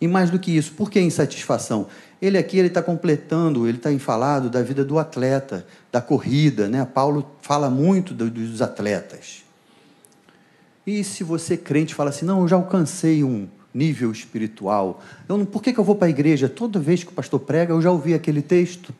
E 0.00 0.08
mais 0.08 0.30
do 0.30 0.38
que 0.38 0.56
isso, 0.56 0.72
por 0.72 0.90
que 0.90 0.98
insatisfação? 0.98 1.86
Ele 2.22 2.38
aqui 2.38 2.56
ele 2.56 2.68
está 2.68 2.82
completando, 2.82 3.68
ele 3.68 3.76
está 3.76 3.96
falado 3.98 4.48
da 4.48 4.62
vida 4.62 4.82
do 4.82 4.98
atleta, 4.98 5.66
da 5.92 6.00
corrida, 6.00 6.68
né? 6.68 6.82
Paulo 6.86 7.30
fala 7.42 7.68
muito 7.68 8.14
dos 8.14 8.62
atletas. 8.62 9.44
E 10.86 11.04
se 11.04 11.22
você 11.22 11.56
crente 11.56 11.94
fala 11.94 12.08
assim, 12.08 12.24
não, 12.24 12.40
eu 12.40 12.48
já 12.48 12.56
alcancei 12.56 13.22
um 13.22 13.46
nível 13.72 14.10
espiritual, 14.10 15.02
eu 15.28 15.36
não, 15.36 15.44
por 15.44 15.62
que, 15.62 15.72
que 15.72 15.78
eu 15.78 15.84
vou 15.84 15.94
para 15.94 16.06
a 16.06 16.10
igreja? 16.10 16.48
Toda 16.48 16.80
vez 16.80 17.04
que 17.04 17.10
o 17.10 17.14
pastor 17.14 17.40
prega, 17.40 17.74
eu 17.74 17.82
já 17.82 17.90
ouvi 17.90 18.14
aquele 18.14 18.40
texto. 18.40 18.94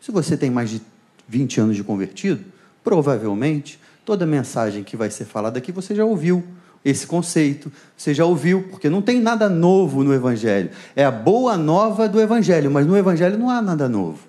Se 0.00 0.10
você 0.10 0.38
tem 0.38 0.50
mais 0.50 0.70
de 0.70 0.80
20 1.28 1.60
anos 1.60 1.76
de 1.76 1.84
convertido, 1.84 2.44
provavelmente 2.88 3.78
toda 4.02 4.24
mensagem 4.24 4.82
que 4.82 4.96
vai 4.96 5.10
ser 5.10 5.26
falada 5.26 5.58
aqui 5.58 5.70
você 5.70 5.94
já 5.94 6.06
ouviu 6.06 6.42
esse 6.82 7.06
conceito, 7.06 7.70
você 7.94 8.14
já 8.14 8.24
ouviu, 8.24 8.62
porque 8.70 8.88
não 8.88 9.02
tem 9.02 9.20
nada 9.20 9.46
novo 9.46 10.02
no 10.02 10.14
Evangelho. 10.14 10.70
É 10.96 11.04
a 11.04 11.10
boa 11.10 11.54
nova 11.54 12.08
do 12.08 12.18
Evangelho, 12.18 12.70
mas 12.70 12.86
no 12.86 12.96
Evangelho 12.96 13.36
não 13.36 13.50
há 13.50 13.60
nada 13.60 13.90
novo. 13.90 14.20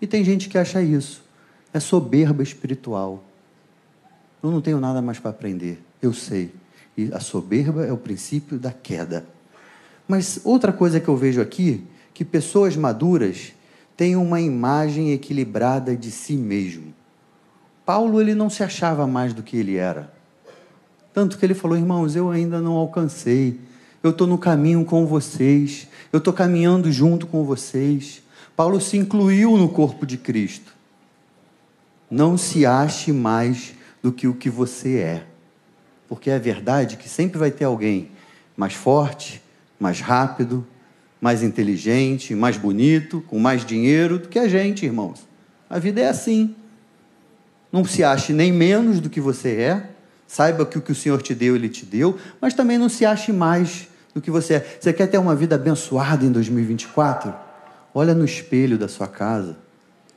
E 0.00 0.08
tem 0.08 0.24
gente 0.24 0.48
que 0.48 0.58
acha 0.58 0.82
isso. 0.82 1.22
É 1.72 1.78
soberba 1.78 2.42
espiritual. 2.42 3.22
Eu 4.42 4.50
não 4.50 4.60
tenho 4.60 4.80
nada 4.80 5.00
mais 5.00 5.20
para 5.20 5.30
aprender, 5.30 5.80
eu 6.02 6.12
sei. 6.12 6.50
E 6.96 7.10
a 7.12 7.20
soberba 7.20 7.86
é 7.86 7.92
o 7.92 7.96
princípio 7.96 8.58
da 8.58 8.72
queda. 8.72 9.24
Mas 10.08 10.40
outra 10.42 10.72
coisa 10.72 10.98
que 10.98 11.06
eu 11.06 11.16
vejo 11.16 11.40
aqui, 11.40 11.84
que 12.12 12.24
pessoas 12.24 12.74
maduras 12.74 13.52
têm 13.96 14.16
uma 14.16 14.40
imagem 14.40 15.12
equilibrada 15.12 15.94
de 15.94 16.10
si 16.10 16.32
mesmo. 16.32 16.92
Paulo 17.84 18.20
ele 18.20 18.34
não 18.34 18.48
se 18.48 18.62
achava 18.62 19.06
mais 19.06 19.34
do 19.34 19.42
que 19.42 19.56
ele 19.56 19.76
era. 19.76 20.12
Tanto 21.12 21.36
que 21.36 21.44
ele 21.44 21.54
falou, 21.54 21.76
irmãos, 21.76 22.16
eu 22.16 22.30
ainda 22.30 22.60
não 22.60 22.72
alcancei. 22.72 23.60
Eu 24.02 24.10
estou 24.10 24.26
no 24.26 24.38
caminho 24.38 24.84
com 24.84 25.06
vocês. 25.06 25.88
Eu 26.12 26.18
estou 26.18 26.32
caminhando 26.32 26.90
junto 26.90 27.26
com 27.26 27.44
vocês. 27.44 28.22
Paulo 28.56 28.80
se 28.80 28.96
incluiu 28.96 29.56
no 29.56 29.68
corpo 29.68 30.06
de 30.06 30.16
Cristo. 30.16 30.72
Não 32.10 32.36
se 32.36 32.64
ache 32.64 33.12
mais 33.12 33.74
do 34.02 34.12
que 34.12 34.26
o 34.26 34.34
que 34.34 34.48
você 34.48 34.98
é. 34.98 35.26
Porque 36.08 36.30
é 36.30 36.38
verdade 36.38 36.96
que 36.96 37.08
sempre 37.08 37.38
vai 37.38 37.50
ter 37.50 37.64
alguém 37.64 38.10
mais 38.56 38.74
forte, 38.74 39.42
mais 39.78 40.00
rápido, 40.00 40.66
mais 41.20 41.42
inteligente, 41.42 42.34
mais 42.34 42.56
bonito, 42.56 43.22
com 43.28 43.38
mais 43.38 43.64
dinheiro 43.64 44.18
do 44.18 44.28
que 44.28 44.38
a 44.38 44.48
gente, 44.48 44.84
irmãos. 44.84 45.26
A 45.70 45.78
vida 45.78 46.00
é 46.00 46.08
assim. 46.08 46.54
Não 47.72 47.84
se 47.84 48.04
ache 48.04 48.32
nem 48.32 48.52
menos 48.52 49.00
do 49.00 49.08
que 49.08 49.20
você 49.20 49.48
é, 49.56 49.92
Saiba 50.32 50.64
que 50.64 50.78
o 50.78 50.80
que 50.80 50.92
o 50.92 50.94
Senhor 50.94 51.20
te 51.20 51.34
deu, 51.34 51.54
Ele 51.54 51.68
te 51.68 51.84
deu, 51.84 52.18
mas 52.40 52.54
também 52.54 52.78
não 52.78 52.88
se 52.88 53.04
ache 53.04 53.30
mais 53.30 53.86
do 54.14 54.20
que 54.22 54.30
você 54.30 54.54
é. 54.54 54.78
Você 54.80 54.90
quer 54.90 55.06
ter 55.06 55.18
uma 55.18 55.36
vida 55.36 55.56
abençoada 55.56 56.24
em 56.24 56.32
2024? 56.32 57.34
Olha 57.92 58.14
no 58.14 58.24
espelho 58.24 58.78
da 58.78 58.88
sua 58.88 59.06
casa, 59.06 59.58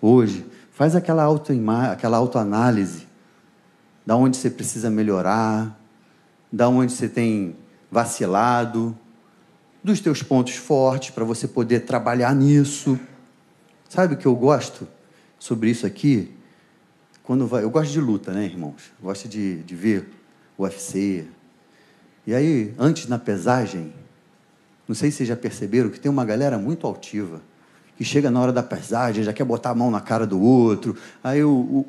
hoje, 0.01 0.45
faz 0.71 0.95
aquela, 0.95 1.21
auto 1.21 1.51
aquela 1.91 2.15
autoanálise, 2.15 3.05
da 4.05 4.15
onde 4.15 4.38
você 4.38 4.50
precisa 4.50 4.89
melhorar, 4.89 5.77
da 6.50 6.69
onde 6.69 6.93
você 6.93 7.09
tem 7.09 7.53
vacilado, 7.91 8.97
dos 9.83 10.00
teus 10.00 10.24
pontos 10.24 10.55
fortes, 10.55 11.09
para 11.09 11.25
você 11.25 11.45
poder 11.45 11.81
trabalhar 11.81 12.33
nisso. 12.33 12.97
Sabe 13.89 14.13
o 14.13 14.17
que 14.17 14.25
eu 14.25 14.35
gosto 14.38 14.88
sobre 15.38 15.71
isso 15.71 15.85
aqui? 15.85 16.34
Quando 17.25 17.48
vai. 17.48 17.63
Eu 17.63 17.70
gosto 17.70 17.91
de 17.91 18.00
luta, 18.00 18.32
né, 18.32 18.46
irmãos? 18.46 18.91
Gosto 19.01 19.27
de, 19.27 19.58
de 19.63 19.75
ver 19.75 20.08
UFC. 20.58 21.25
E 22.25 22.34
aí, 22.34 22.74
antes 22.77 23.08
na 23.08 23.20
pesagem, 23.20 23.91
não 24.88 24.96
sei 24.96 25.12
se 25.12 25.17
vocês 25.17 25.29
já 25.29 25.36
perceberam 25.36 25.89
que 25.89 26.00
tem 26.00 26.10
uma 26.10 26.24
galera 26.24 26.58
muito 26.58 26.86
altiva, 26.86 27.41
que 27.98 28.03
chega 28.03 28.29
na 28.29 28.39
hora 28.39 28.53
da 28.53 28.63
pesagem, 28.63 29.24
já 29.24 29.34
quer 29.34 29.44
botar 29.44 29.72
a 29.72 29.75
mão 29.75 29.89
na 29.89 30.01
cara 30.01 30.25
do 30.25 30.39
outro. 30.39 30.96
Aí 31.24 31.44
o, 31.44 31.50
o, 31.50 31.86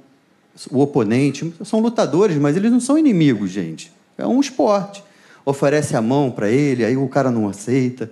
o 0.70 0.80
oponente, 0.80 1.54
são 1.64 1.80
lutadores, 1.80 2.36
mas 2.38 2.56
eles 2.56 2.72
não 2.72 2.80
são 2.80 2.98
inimigos, 2.98 3.50
gente. 3.50 3.92
É 4.16 4.26
um 4.26 4.40
esporte. 4.40 5.04
Oferece 5.44 5.96
a 5.96 6.02
mão 6.02 6.30
para 6.30 6.48
ele, 6.50 6.84
aí 6.84 6.96
o 6.96 7.08
cara 7.08 7.30
não 7.30 7.48
aceita. 7.48 8.10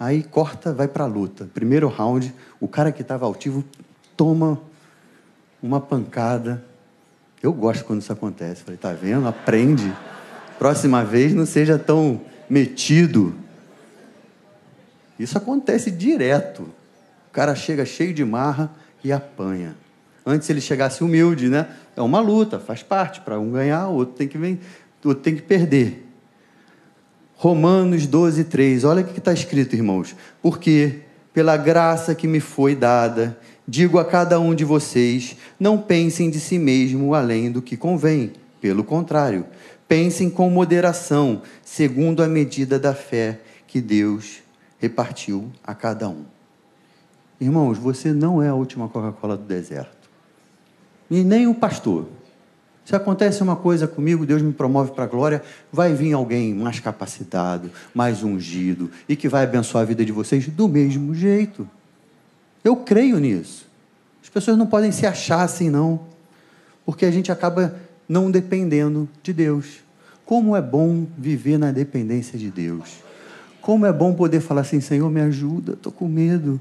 Aí 0.00 0.22
corta, 0.22 0.72
vai 0.72 0.88
para 0.88 1.04
a 1.04 1.06
luta. 1.06 1.48
Primeiro 1.52 1.88
round, 1.88 2.34
o 2.60 2.66
cara 2.66 2.90
que 2.90 3.02
estava 3.02 3.26
altivo 3.26 3.62
toma 4.16 4.60
uma 5.64 5.80
pancada. 5.80 6.62
Eu 7.42 7.50
gosto 7.50 7.86
quando 7.86 8.02
isso 8.02 8.12
acontece. 8.12 8.62
Falei, 8.62 8.76
tá 8.76 8.92
vendo? 8.92 9.26
Aprende. 9.26 9.90
Próxima 10.58 11.02
vez 11.02 11.32
não 11.32 11.46
seja 11.46 11.78
tão 11.78 12.20
metido. 12.50 13.34
Isso 15.18 15.38
acontece 15.38 15.90
direto. 15.90 16.62
O 17.28 17.32
cara 17.32 17.54
chega 17.54 17.86
cheio 17.86 18.12
de 18.12 18.22
marra 18.26 18.70
e 19.02 19.10
apanha. 19.10 19.74
Antes 20.26 20.50
ele 20.50 20.60
chegasse 20.60 21.02
humilde, 21.02 21.48
né? 21.48 21.66
É 21.96 22.02
uma 22.02 22.20
luta, 22.20 22.58
faz 22.58 22.82
parte. 22.82 23.22
Para 23.22 23.40
um 23.40 23.50
ganhar, 23.50 23.88
o 23.88 23.94
outro 23.94 24.16
tem 24.16 24.28
que, 24.28 24.36
vem, 24.36 24.60
o 25.02 25.08
outro 25.08 25.22
tem 25.22 25.34
que 25.34 25.42
perder. 25.42 26.06
Romanos 27.36 28.06
12, 28.06 28.44
3. 28.44 28.84
Olha 28.84 29.00
o 29.00 29.06
que 29.06 29.18
está 29.18 29.32
escrito, 29.32 29.74
irmãos. 29.74 30.14
Porque 30.42 31.00
pela 31.32 31.56
graça 31.56 32.14
que 32.14 32.28
me 32.28 32.38
foi 32.38 32.76
dada, 32.76 33.38
Digo 33.66 33.98
a 33.98 34.04
cada 34.04 34.38
um 34.38 34.54
de 34.54 34.64
vocês: 34.64 35.36
não 35.58 35.78
pensem 35.78 36.30
de 36.30 36.38
si 36.38 36.58
mesmo 36.58 37.14
além 37.14 37.50
do 37.50 37.62
que 37.62 37.76
convém. 37.76 38.32
Pelo 38.60 38.84
contrário, 38.84 39.46
pensem 39.88 40.30
com 40.30 40.48
moderação, 40.50 41.42
segundo 41.62 42.22
a 42.22 42.28
medida 42.28 42.78
da 42.78 42.94
fé 42.94 43.40
que 43.66 43.80
Deus 43.80 44.42
repartiu 44.78 45.50
a 45.62 45.74
cada 45.74 46.08
um. 46.08 46.24
Irmãos, 47.40 47.78
você 47.78 48.12
não 48.12 48.42
é 48.42 48.48
a 48.48 48.54
última 48.54 48.88
Coca-Cola 48.88 49.36
do 49.36 49.44
deserto. 49.44 50.08
E 51.10 51.22
nem 51.22 51.46
o 51.46 51.54
pastor. 51.54 52.06
Se 52.84 52.94
acontece 52.94 53.42
uma 53.42 53.56
coisa 53.56 53.88
comigo, 53.88 54.26
Deus 54.26 54.42
me 54.42 54.52
promove 54.52 54.92
para 54.92 55.04
a 55.04 55.06
glória, 55.06 55.42
vai 55.72 55.94
vir 55.94 56.12
alguém 56.12 56.54
mais 56.54 56.80
capacitado, 56.80 57.70
mais 57.94 58.22
ungido 58.22 58.90
e 59.08 59.16
que 59.16 59.28
vai 59.28 59.44
abençoar 59.44 59.82
a 59.82 59.86
vida 59.86 60.04
de 60.04 60.12
vocês 60.12 60.46
do 60.48 60.68
mesmo 60.68 61.14
jeito. 61.14 61.68
Eu 62.64 62.76
creio 62.76 63.18
nisso. 63.18 63.68
As 64.22 64.30
pessoas 64.30 64.56
não 64.56 64.66
podem 64.66 64.90
se 64.90 65.06
achar 65.06 65.42
assim, 65.42 65.68
não, 65.68 66.00
porque 66.86 67.04
a 67.04 67.10
gente 67.10 67.30
acaba 67.30 67.76
não 68.08 68.30
dependendo 68.30 69.06
de 69.22 69.32
Deus. 69.32 69.84
Como 70.24 70.56
é 70.56 70.62
bom 70.62 71.06
viver 71.18 71.58
na 71.58 71.70
dependência 71.70 72.38
de 72.38 72.50
Deus. 72.50 73.04
Como 73.60 73.84
é 73.84 73.92
bom 73.92 74.14
poder 74.14 74.40
falar 74.40 74.62
assim: 74.62 74.80
Senhor, 74.80 75.10
me 75.10 75.20
ajuda, 75.20 75.74
estou 75.74 75.92
com 75.92 76.08
medo. 76.08 76.58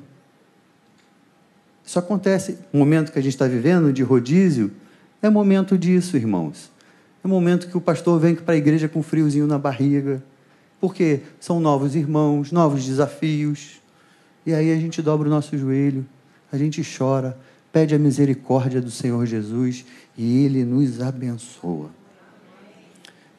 Isso 1.86 2.00
acontece. 2.00 2.58
O 2.72 2.78
momento 2.78 3.12
que 3.12 3.20
a 3.20 3.22
gente 3.22 3.34
está 3.34 3.48
vivendo 3.48 3.92
de 3.92 4.04
rodízio 4.04 4.72
é 5.22 5.30
momento 5.30 5.78
disso, 5.78 6.18
irmãos. 6.18 6.70
É 7.24 7.28
momento 7.28 7.68
que 7.68 7.78
o 7.78 7.82
pastor 7.82 8.20
vem 8.20 8.36
para 8.36 8.54
a 8.54 8.58
igreja 8.58 8.90
com 8.90 9.02
friozinho 9.02 9.48
na 9.48 9.58
barriga, 9.58 10.22
porque 10.82 11.22
são 11.40 11.62
novos 11.62 11.96
irmãos, 11.96 12.52
novos 12.52 12.86
desafios. 12.86 13.82
E 14.46 14.54
aí 14.54 14.72
a 14.72 14.76
gente 14.76 15.02
dobra 15.02 15.28
o 15.28 15.32
nosso 15.32 15.58
joelho, 15.58 16.06
a 16.52 16.58
gente 16.58 16.82
chora, 16.98 17.38
pede 17.72 17.96
a 17.96 18.00
misericórdia 18.00 18.82
do 18.82 18.92
Senhor 18.92 19.26
Jesus 19.26 19.86
e 20.18 20.46
Ele 20.46 20.64
nos 20.64 21.02
abençoa. 21.02 21.90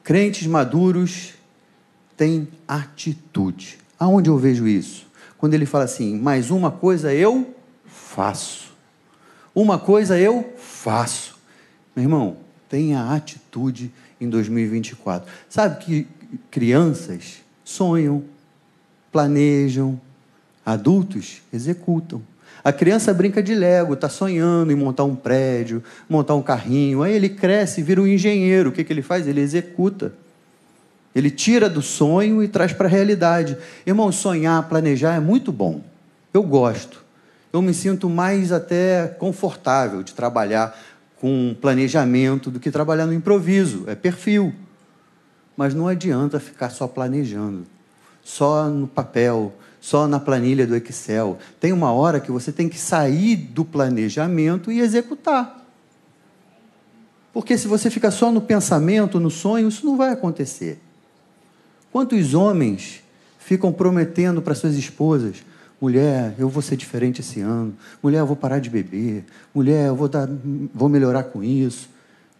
Crentes 0.02 0.46
maduros 0.46 1.34
têm 2.16 2.48
atitude. 2.68 3.78
Aonde 3.98 4.28
eu 4.28 4.36
vejo 4.36 4.66
isso? 4.66 5.06
Quando 5.38 5.54
ele 5.54 5.66
fala 5.66 5.84
assim, 5.84 6.18
mais 6.18 6.50
uma 6.50 6.70
coisa 6.70 7.12
eu 7.12 7.54
faço. 7.86 8.72
Uma 9.54 9.78
coisa 9.78 10.18
eu 10.18 10.52
faço. 10.56 11.38
Meu 11.94 12.04
irmão, 12.04 12.36
tenha 12.68 13.12
atitude 13.12 13.92
em 14.20 14.28
2024. 14.28 15.32
Sabe 15.48 15.84
que 15.84 16.08
crianças 16.50 17.42
sonham, 17.64 18.24
planejam, 19.12 20.00
adultos 20.64 21.42
executam. 21.52 22.22
A 22.62 22.72
criança 22.72 23.12
brinca 23.12 23.42
de 23.42 23.54
Lego, 23.54 23.92
está 23.92 24.08
sonhando 24.08 24.72
em 24.72 24.74
montar 24.74 25.04
um 25.04 25.14
prédio, 25.14 25.82
montar 26.08 26.34
um 26.34 26.42
carrinho. 26.42 27.02
Aí 27.02 27.12
ele 27.14 27.28
cresce 27.28 27.82
vira 27.82 28.00
um 28.00 28.06
engenheiro. 28.06 28.70
O 28.70 28.72
que, 28.72 28.82
que 28.82 28.92
ele 28.92 29.02
faz? 29.02 29.28
Ele 29.28 29.42
executa. 29.42 30.14
Ele 31.14 31.30
tira 31.30 31.68
do 31.68 31.82
sonho 31.82 32.42
e 32.42 32.48
traz 32.48 32.72
para 32.72 32.88
a 32.88 32.90
realidade. 32.90 33.58
Irmão, 33.86 34.10
sonhar, 34.10 34.66
planejar 34.68 35.14
é 35.14 35.20
muito 35.20 35.52
bom. 35.52 35.82
Eu 36.32 36.42
gosto. 36.42 37.04
Eu 37.52 37.60
me 37.60 37.74
sinto 37.74 38.08
mais 38.08 38.50
até 38.50 39.06
confortável 39.18 40.02
de 40.02 40.14
trabalhar 40.14 40.76
com 41.20 41.54
planejamento 41.60 42.50
do 42.50 42.58
que 42.58 42.70
trabalhar 42.70 43.06
no 43.06 43.12
improviso. 43.12 43.84
É 43.86 43.94
perfil. 43.94 44.54
Mas 45.56 45.74
não 45.74 45.86
adianta 45.86 46.40
ficar 46.40 46.70
só 46.70 46.88
planejando, 46.88 47.64
só 48.24 48.68
no 48.68 48.88
papel, 48.88 49.52
só 49.84 50.08
na 50.08 50.18
planilha 50.18 50.66
do 50.66 50.74
Excel. 50.74 51.36
Tem 51.60 51.70
uma 51.70 51.92
hora 51.92 52.18
que 52.18 52.32
você 52.32 52.50
tem 52.50 52.70
que 52.70 52.78
sair 52.78 53.36
do 53.36 53.66
planejamento 53.66 54.72
e 54.72 54.80
executar. 54.80 55.62
Porque 57.34 57.58
se 57.58 57.68
você 57.68 57.90
fica 57.90 58.10
só 58.10 58.32
no 58.32 58.40
pensamento, 58.40 59.20
no 59.20 59.28
sonho, 59.28 59.68
isso 59.68 59.84
não 59.84 59.94
vai 59.94 60.10
acontecer. 60.10 60.80
Quantos 61.92 62.32
homens 62.32 63.02
ficam 63.38 63.70
prometendo 63.70 64.40
para 64.40 64.54
suas 64.54 64.74
esposas: 64.74 65.44
mulher, 65.78 66.34
eu 66.38 66.48
vou 66.48 66.62
ser 66.62 66.76
diferente 66.76 67.20
esse 67.20 67.42
ano, 67.42 67.76
mulher, 68.02 68.20
eu 68.20 68.26
vou 68.26 68.36
parar 68.36 68.60
de 68.60 68.70
beber, 68.70 69.26
mulher, 69.54 69.88
eu 69.88 69.94
vou, 69.94 70.08
dar, 70.08 70.26
vou 70.72 70.88
melhorar 70.88 71.24
com 71.24 71.44
isso, 71.44 71.90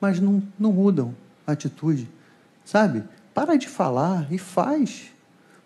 mas 0.00 0.18
não, 0.18 0.42
não 0.58 0.72
mudam 0.72 1.14
a 1.46 1.52
atitude. 1.52 2.08
Sabe? 2.64 3.04
Para 3.34 3.56
de 3.56 3.68
falar 3.68 4.32
e 4.32 4.38
faz. 4.38 5.13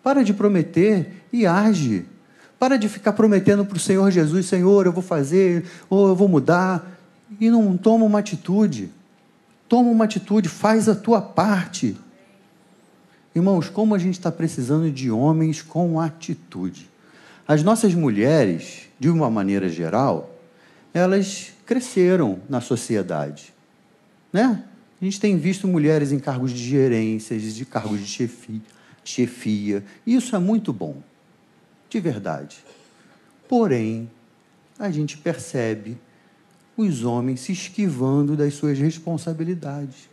Para 0.09 0.23
de 0.23 0.33
prometer 0.33 1.21
e 1.31 1.45
age. 1.45 2.03
Para 2.57 2.77
de 2.77 2.89
ficar 2.89 3.13
prometendo 3.13 3.63
para 3.63 3.77
o 3.77 3.79
Senhor 3.79 4.09
Jesus: 4.09 4.47
Senhor, 4.47 4.87
eu 4.87 4.91
vou 4.91 5.03
fazer, 5.03 5.65
ou 5.87 6.07
eu 6.07 6.15
vou 6.15 6.27
mudar, 6.27 6.99
e 7.39 7.47
não 7.47 7.77
toma 7.77 8.05
uma 8.05 8.17
atitude. 8.17 8.89
Toma 9.67 9.87
uma 9.87 10.05
atitude, 10.05 10.49
faz 10.49 10.89
a 10.89 10.95
tua 10.95 11.21
parte. 11.21 11.95
Irmãos, 13.35 13.69
como 13.69 13.93
a 13.93 13.99
gente 13.99 14.15
está 14.15 14.31
precisando 14.31 14.89
de 14.89 15.11
homens 15.11 15.61
com 15.61 15.99
atitude. 15.99 16.89
As 17.47 17.61
nossas 17.61 17.93
mulheres, 17.93 18.87
de 18.99 19.11
uma 19.11 19.29
maneira 19.29 19.69
geral, 19.69 20.35
elas 20.91 21.53
cresceram 21.67 22.39
na 22.49 22.59
sociedade. 22.61 23.53
Né? 24.33 24.63
A 24.99 25.05
gente 25.05 25.19
tem 25.19 25.37
visto 25.37 25.67
mulheres 25.67 26.11
em 26.11 26.17
cargos 26.17 26.49
de 26.49 26.67
gerência, 26.67 27.37
de 27.37 27.63
cargos 27.63 27.99
de 27.99 28.07
chefia, 28.07 28.59
chefia. 29.03 29.83
Isso 30.05 30.35
é 30.35 30.39
muito 30.39 30.71
bom, 30.71 30.97
de 31.89 31.99
verdade. 31.99 32.57
Porém, 33.47 34.09
a 34.77 34.91
gente 34.91 35.17
percebe 35.17 35.97
os 36.77 37.03
homens 37.03 37.41
se 37.41 37.51
esquivando 37.51 38.37
das 38.37 38.53
suas 38.53 38.79
responsabilidades. 38.79 40.09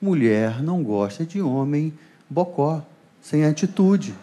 Mulher 0.00 0.62
não 0.62 0.82
gosta 0.82 1.24
de 1.24 1.42
homem 1.42 1.92
bocó, 2.30 2.86
sem 3.20 3.44
atitude. 3.44 4.14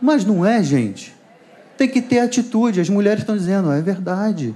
Mas 0.00 0.24
não 0.24 0.44
é, 0.44 0.62
gente. 0.62 1.14
Tem 1.76 1.88
que 1.88 2.02
ter 2.02 2.18
atitude. 2.18 2.80
As 2.80 2.88
mulheres 2.88 3.20
estão 3.20 3.36
dizendo, 3.36 3.70
é 3.70 3.80
verdade. 3.80 4.54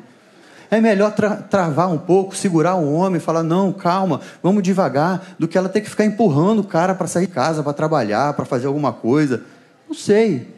É 0.70 0.80
melhor 0.80 1.12
tra 1.12 1.36
travar 1.36 1.90
um 1.90 1.98
pouco, 1.98 2.36
segurar 2.36 2.76
o 2.76 2.92
homem, 2.92 3.20
falar: 3.20 3.42
não, 3.42 3.72
calma, 3.72 4.20
vamos 4.42 4.62
devagar, 4.62 5.34
do 5.38 5.48
que 5.48 5.58
ela 5.58 5.68
ter 5.68 5.80
que 5.80 5.90
ficar 5.90 6.04
empurrando 6.04 6.60
o 6.60 6.64
cara 6.64 6.94
para 6.94 7.08
sair 7.08 7.26
de 7.26 7.32
casa, 7.32 7.62
para 7.62 7.72
trabalhar, 7.72 8.34
para 8.34 8.44
fazer 8.44 8.68
alguma 8.68 8.92
coisa. 8.92 9.42
Não 9.88 9.94
sei. 9.94 10.48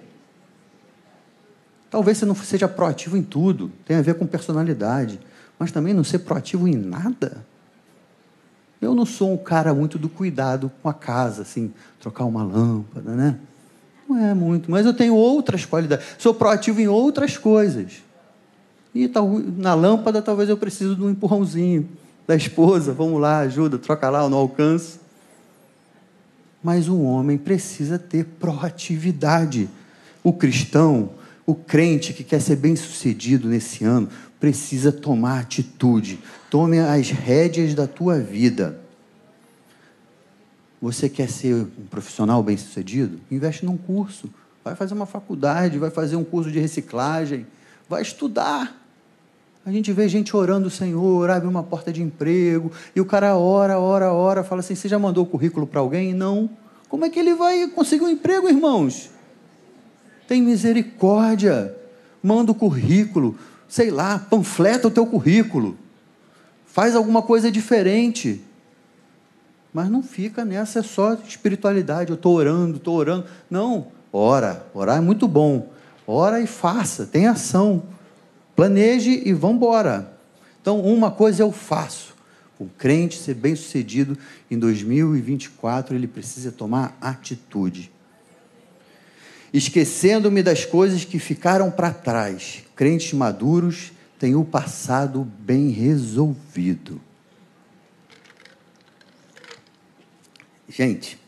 Talvez 1.90 2.18
você 2.18 2.26
não 2.26 2.34
seja 2.34 2.68
proativo 2.68 3.16
em 3.16 3.22
tudo, 3.22 3.70
tem 3.86 3.96
a 3.96 4.02
ver 4.02 4.14
com 4.14 4.26
personalidade, 4.26 5.18
mas 5.58 5.72
também 5.72 5.94
não 5.94 6.04
ser 6.04 6.20
proativo 6.20 6.68
em 6.68 6.74
nada. 6.74 7.44
Eu 8.80 8.94
não 8.94 9.06
sou 9.06 9.32
um 9.32 9.36
cara 9.36 9.72
muito 9.72 9.98
do 9.98 10.08
cuidado 10.08 10.70
com 10.82 10.88
a 10.88 10.94
casa, 10.94 11.42
assim, 11.42 11.72
trocar 12.00 12.24
uma 12.24 12.42
lâmpada, 12.42 13.12
né? 13.12 13.38
Não 14.08 14.18
é 14.18 14.34
muito, 14.34 14.70
mas 14.70 14.84
eu 14.84 14.92
tenho 14.92 15.14
outras 15.14 15.64
qualidades. 15.64 16.04
Sou 16.18 16.34
proativo 16.34 16.80
em 16.80 16.88
outras 16.88 17.38
coisas. 17.38 18.02
E 18.94 19.10
na 19.56 19.74
lâmpada 19.74 20.20
talvez 20.20 20.48
eu 20.48 20.56
precise 20.56 20.94
de 20.94 21.02
um 21.02 21.10
empurrãozinho 21.10 21.88
da 22.26 22.36
esposa, 22.36 22.92
vamos 22.92 23.20
lá, 23.20 23.40
ajuda, 23.40 23.78
troca 23.78 24.08
lá, 24.10 24.22
eu 24.22 24.28
não 24.28 24.38
alcanço. 24.38 25.00
Mas 26.62 26.88
o 26.88 27.00
homem 27.00 27.36
precisa 27.38 27.98
ter 27.98 28.24
proatividade. 28.24 29.68
O 30.22 30.32
cristão, 30.32 31.10
o 31.44 31.54
crente 31.54 32.12
que 32.12 32.22
quer 32.22 32.40
ser 32.40 32.56
bem-sucedido 32.56 33.48
nesse 33.48 33.84
ano, 33.84 34.08
precisa 34.38 34.92
tomar 34.92 35.40
atitude. 35.40 36.20
Tome 36.50 36.78
as 36.78 37.10
rédeas 37.10 37.74
da 37.74 37.86
tua 37.86 38.18
vida. 38.18 38.78
Você 40.80 41.08
quer 41.08 41.28
ser 41.28 41.54
um 41.54 41.86
profissional 41.88 42.42
bem-sucedido? 42.42 43.20
Investe 43.30 43.64
num 43.64 43.76
curso. 43.76 44.28
Vai 44.64 44.74
fazer 44.74 44.94
uma 44.94 45.06
faculdade, 45.06 45.78
vai 45.78 45.90
fazer 45.90 46.16
um 46.16 46.24
curso 46.24 46.50
de 46.50 46.58
reciclagem, 46.60 47.46
vai 47.88 48.02
estudar. 48.02 48.81
A 49.64 49.70
gente 49.70 49.92
vê 49.92 50.08
gente 50.08 50.36
orando 50.36 50.66
o 50.66 50.70
Senhor, 50.70 51.30
abre 51.30 51.48
uma 51.48 51.62
porta 51.62 51.92
de 51.92 52.02
emprego, 52.02 52.72
e 52.96 53.00
o 53.00 53.04
cara 53.04 53.36
ora, 53.36 53.78
ora, 53.78 54.12
ora, 54.12 54.42
fala 54.42 54.60
assim: 54.60 54.74
você 54.74 54.88
já 54.88 54.98
mandou 54.98 55.22
o 55.24 55.26
currículo 55.26 55.66
para 55.66 55.80
alguém? 55.80 56.12
Não. 56.12 56.50
Como 56.88 57.04
é 57.04 57.08
que 57.08 57.18
ele 57.18 57.34
vai 57.34 57.68
conseguir 57.68 58.04
um 58.04 58.08
emprego, 58.08 58.48
irmãos? 58.48 59.10
Tem 60.26 60.42
misericórdia. 60.42 61.74
Manda 62.22 62.52
o 62.52 62.54
currículo, 62.54 63.36
sei 63.68 63.90
lá, 63.90 64.18
panfleta 64.18 64.88
o 64.88 64.90
teu 64.90 65.06
currículo. 65.06 65.76
Faz 66.66 66.94
alguma 66.94 67.22
coisa 67.22 67.50
diferente. 67.50 68.42
Mas 69.72 69.88
não 69.88 70.02
fica 70.02 70.44
nessa 70.44 70.80
é 70.80 70.82
só 70.82 71.14
espiritualidade. 71.14 72.10
Eu 72.10 72.16
estou 72.16 72.34
orando, 72.34 72.76
estou 72.76 72.94
orando. 72.94 73.26
Não, 73.50 73.86
ora. 74.12 74.66
Orar 74.74 74.98
é 74.98 75.00
muito 75.00 75.26
bom. 75.26 75.70
Ora 76.06 76.40
e 76.40 76.46
faça, 76.46 77.06
tem 77.06 77.26
ação. 77.26 77.82
Planeje 78.54 79.22
e 79.24 79.32
vamos 79.32 79.56
embora. 79.56 80.18
Então, 80.60 80.80
uma 80.80 81.10
coisa 81.10 81.42
eu 81.42 81.50
faço. 81.50 82.14
O 82.58 82.66
crente 82.66 83.18
ser 83.18 83.34
bem-sucedido 83.34 84.16
em 84.50 84.58
2024, 84.58 85.96
ele 85.96 86.06
precisa 86.06 86.52
tomar 86.52 86.96
atitude. 87.00 87.90
Esquecendo-me 89.52 90.42
das 90.42 90.64
coisas 90.64 91.04
que 91.04 91.18
ficaram 91.18 91.70
para 91.70 91.92
trás. 91.92 92.62
Crentes 92.76 93.12
maduros 93.12 93.92
têm 94.18 94.36
o 94.36 94.44
passado 94.44 95.24
bem 95.40 95.70
resolvido. 95.70 97.00
Gente, 100.68 101.18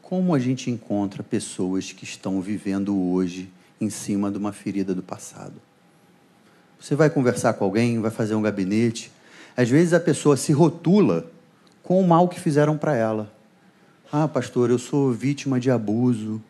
como 0.00 0.34
a 0.34 0.38
gente 0.38 0.70
encontra 0.70 1.22
pessoas 1.22 1.92
que 1.92 2.04
estão 2.04 2.40
vivendo 2.40 2.96
hoje 2.96 3.50
em 3.80 3.88
cima 3.88 4.30
de 4.30 4.36
uma 4.36 4.52
ferida 4.52 4.94
do 4.94 5.02
passado. 5.02 5.54
Você 6.78 6.94
vai 6.94 7.08
conversar 7.08 7.54
com 7.54 7.64
alguém, 7.64 8.00
vai 8.00 8.10
fazer 8.10 8.34
um 8.34 8.42
gabinete. 8.42 9.10
Às 9.56 9.68
vezes 9.68 9.92
a 9.92 10.00
pessoa 10.00 10.36
se 10.36 10.52
rotula 10.52 11.30
com 11.82 12.00
o 12.00 12.06
mal 12.06 12.28
que 12.28 12.38
fizeram 12.38 12.76
para 12.76 12.94
ela. 12.94 13.32
Ah, 14.12 14.28
pastor, 14.28 14.70
eu 14.70 14.78
sou 14.78 15.12
vítima 15.12 15.58
de 15.60 15.70
abuso. 15.70 16.42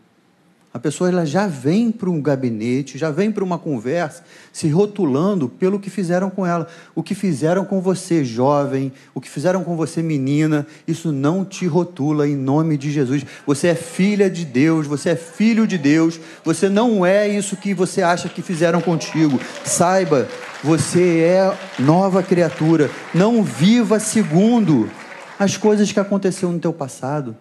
A 0.73 0.79
pessoa 0.79 1.11
ela 1.11 1.27
já 1.27 1.49
vem 1.49 1.91
para 1.91 2.09
um 2.09 2.23
gabinete, 2.23 2.97
já 2.97 3.11
vem 3.11 3.33
para 3.33 3.43
uma 3.43 3.59
conversa, 3.59 4.23
se 4.53 4.69
rotulando 4.69 5.49
pelo 5.49 5.81
que 5.81 5.91
fizeram 5.91 6.31
com 6.31 6.47
ela. 6.47 6.69
O 6.95 7.03
que 7.03 7.13
fizeram 7.13 7.65
com 7.65 7.81
você, 7.81 8.25
jovem, 8.25 8.93
o 9.13 9.21
que 9.21 9.29
fizeram 9.29 9.65
com 9.65 9.77
você, 9.77 10.01
menina, 10.01 10.65
isso 10.87 11.11
não 11.11 11.45
te 11.45 11.67
rotula 11.67 12.29
em 12.29 12.37
nome 12.37 12.77
de 12.77 12.93
Jesus. 12.93 13.27
Você 13.45 13.67
é 13.67 13.75
filha 13.75 14.31
de 14.31 14.45
Deus, 14.45 14.87
você 14.87 15.11
é 15.11 15.17
filho 15.17 15.67
de 15.67 15.77
Deus, 15.77 16.21
você 16.45 16.69
não 16.69 17.05
é 17.05 17.29
isso 17.29 17.57
que 17.57 17.75
você 17.75 18.01
acha 18.01 18.29
que 18.29 18.41
fizeram 18.41 18.81
contigo. 18.81 19.41
Saiba, 19.65 20.29
você 20.63 21.19
é 21.19 21.53
nova 21.81 22.23
criatura. 22.23 22.89
Não 23.13 23.43
viva 23.43 23.99
segundo 23.99 24.89
as 25.37 25.57
coisas 25.57 25.91
que 25.91 25.99
aconteceram 25.99 26.53
no 26.53 26.61
teu 26.61 26.73
passado. 26.73 27.35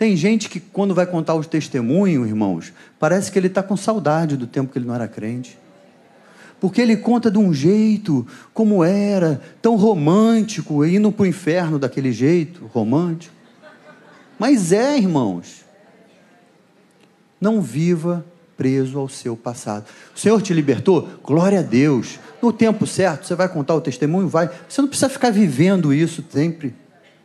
Tem 0.00 0.16
gente 0.16 0.48
que, 0.48 0.58
quando 0.58 0.94
vai 0.94 1.04
contar 1.04 1.34
os 1.34 1.46
testemunhos, 1.46 2.26
irmãos, 2.26 2.72
parece 2.98 3.30
que 3.30 3.38
ele 3.38 3.48
está 3.48 3.62
com 3.62 3.76
saudade 3.76 4.34
do 4.34 4.46
tempo 4.46 4.72
que 4.72 4.78
ele 4.78 4.86
não 4.86 4.94
era 4.94 5.06
crente. 5.06 5.58
Porque 6.58 6.80
ele 6.80 6.96
conta 6.96 7.30
de 7.30 7.36
um 7.36 7.52
jeito, 7.52 8.26
como 8.54 8.82
era, 8.82 9.42
tão 9.60 9.76
romântico, 9.76 10.86
indo 10.86 11.12
para 11.12 11.24
o 11.24 11.26
inferno 11.26 11.78
daquele 11.78 12.12
jeito, 12.12 12.64
romântico. 12.72 13.34
Mas 14.38 14.72
é, 14.72 14.96
irmãos. 14.96 15.66
Não 17.38 17.60
viva 17.60 18.24
preso 18.56 18.98
ao 18.98 19.06
seu 19.06 19.36
passado. 19.36 19.84
O 20.16 20.18
Senhor 20.18 20.40
te 20.40 20.54
libertou? 20.54 21.10
Glória 21.22 21.58
a 21.58 21.62
Deus. 21.62 22.18
No 22.40 22.54
tempo 22.54 22.86
certo, 22.86 23.26
você 23.26 23.34
vai 23.34 23.50
contar 23.50 23.74
o 23.74 23.82
testemunho? 23.82 24.28
Vai. 24.28 24.48
Você 24.66 24.80
não 24.80 24.88
precisa 24.88 25.10
ficar 25.10 25.28
vivendo 25.28 25.92
isso 25.92 26.24
sempre. 26.30 26.74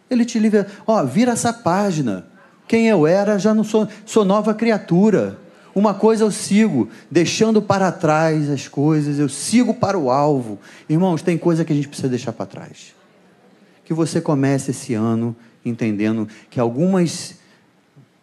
Ele 0.09 0.25
te 0.25 0.37
livra. 0.37 0.67
Ó, 0.85 1.01
vira 1.05 1.31
essa 1.31 1.53
página. 1.53 2.34
Quem 2.67 2.87
eu 2.87 3.05
era, 3.05 3.37
já 3.37 3.53
não 3.53 3.63
sou, 3.63 3.87
sou 4.05 4.25
nova 4.25 4.53
criatura. 4.53 5.37
Uma 5.73 5.93
coisa 5.93 6.23
eu 6.23 6.31
sigo, 6.31 6.89
deixando 7.11 7.61
para 7.61 7.91
trás 7.91 8.49
as 8.49 8.67
coisas, 8.67 9.19
eu 9.19 9.27
sigo 9.27 9.73
para 9.73 9.97
o 9.97 10.09
alvo. 10.09 10.57
Irmãos, 10.87 11.21
tem 11.21 11.37
coisa 11.37 11.65
que 11.65 11.73
a 11.73 11.75
gente 11.75 11.87
precisa 11.87 12.07
deixar 12.07 12.31
para 12.31 12.45
trás. 12.45 12.95
Que 13.83 13.93
você 13.93 14.21
comece 14.21 14.71
esse 14.71 14.93
ano 14.93 15.35
entendendo 15.65 16.27
que 16.49 16.59
algumas 16.59 17.35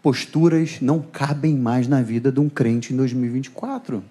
posturas 0.03 0.79
não 0.81 1.01
cabem 1.01 1.55
mais 1.55 1.87
na 1.87 2.03
vida 2.03 2.33
de 2.33 2.41
um 2.41 2.49
crente 2.49 2.93
em 2.93 2.97
2024. 2.97 4.03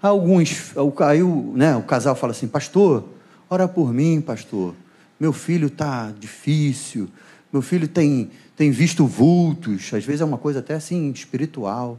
Alguns, 0.00 0.72
aí 1.04 1.22
o, 1.22 1.52
né, 1.56 1.74
o 1.76 1.82
casal 1.82 2.14
fala 2.14 2.30
assim, 2.32 2.46
pastor, 2.46 3.08
ora 3.50 3.66
por 3.66 3.92
mim, 3.92 4.20
pastor. 4.20 4.74
Meu 5.18 5.32
filho 5.32 5.66
está 5.66 6.12
difícil, 6.16 7.08
meu 7.52 7.60
filho 7.60 7.88
tem 7.88 8.30
tem 8.58 8.72
visto 8.72 9.06
vultos, 9.06 9.94
às 9.94 10.04
vezes 10.04 10.20
é 10.20 10.24
uma 10.24 10.36
coisa 10.36 10.58
até 10.58 10.74
assim 10.74 11.12
espiritual. 11.12 11.96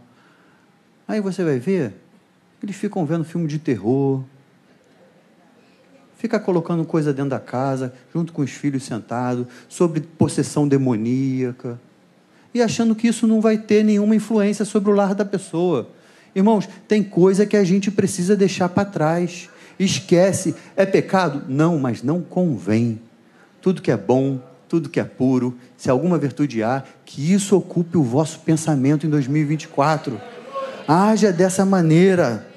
Aí 1.07 1.21
você 1.21 1.41
vai 1.41 1.57
ver, 1.57 1.93
eles 2.61 2.75
ficam 2.75 3.05
vendo 3.05 3.23
filme 3.23 3.47
de 3.47 3.57
terror, 3.57 4.21
fica 6.17 6.37
colocando 6.37 6.83
coisa 6.83 7.13
dentro 7.13 7.29
da 7.29 7.39
casa, 7.39 7.93
junto 8.13 8.33
com 8.33 8.41
os 8.41 8.51
filhos 8.51 8.83
sentados, 8.83 9.47
sobre 9.69 10.01
possessão 10.01 10.67
demoníaca, 10.67 11.79
e 12.53 12.61
achando 12.61 12.93
que 12.93 13.07
isso 13.07 13.25
não 13.25 13.39
vai 13.39 13.57
ter 13.57 13.81
nenhuma 13.81 14.13
influência 14.13 14.65
sobre 14.65 14.91
o 14.91 14.93
lar 14.93 15.15
da 15.15 15.23
pessoa. 15.23 15.89
Irmãos, 16.35 16.67
tem 16.89 17.01
coisa 17.01 17.45
que 17.45 17.55
a 17.55 17.63
gente 17.63 17.89
precisa 17.89 18.35
deixar 18.35 18.67
para 18.67 18.83
trás. 18.83 19.49
Esquece. 19.79 20.53
É 20.75 20.85
pecado? 20.85 21.45
Não, 21.47 21.79
mas 21.79 22.03
não 22.03 22.21
convém. 22.21 22.99
Tudo 23.61 23.81
que 23.81 23.91
é 23.91 23.97
bom, 23.97 24.41
tudo 24.69 24.87
que 24.87 24.99
é 24.99 25.03
puro, 25.03 25.57
se 25.75 25.89
alguma 25.89 26.17
virtude 26.17 26.61
há, 26.61 26.83
que 27.03 27.33
isso 27.33 27.57
ocupe 27.57 27.97
o 27.97 28.03
vosso 28.03 28.39
pensamento 28.41 29.05
em 29.07 29.09
2024. 29.09 30.21
Haja 30.87 31.33
dessa 31.33 31.65
maneira. 31.65 32.47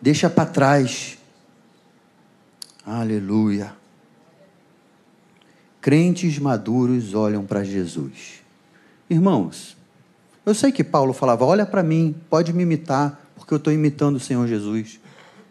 Deixa 0.00 0.30
para 0.30 0.46
trás. 0.46 1.18
Aleluia. 2.84 3.74
Crentes 5.80 6.38
maduros 6.38 7.14
olham 7.14 7.44
para 7.44 7.62
Jesus. 7.62 8.40
Irmãos, 9.08 9.76
eu 10.46 10.54
sei 10.54 10.72
que 10.72 10.82
Paulo 10.82 11.12
falava: 11.12 11.44
olha 11.44 11.66
para 11.66 11.82
mim, 11.82 12.14
pode 12.30 12.52
me 12.52 12.62
imitar, 12.62 13.20
porque 13.36 13.52
eu 13.52 13.58
estou 13.58 13.72
imitando 13.72 14.16
o 14.16 14.20
Senhor 14.20 14.46
Jesus. 14.46 14.98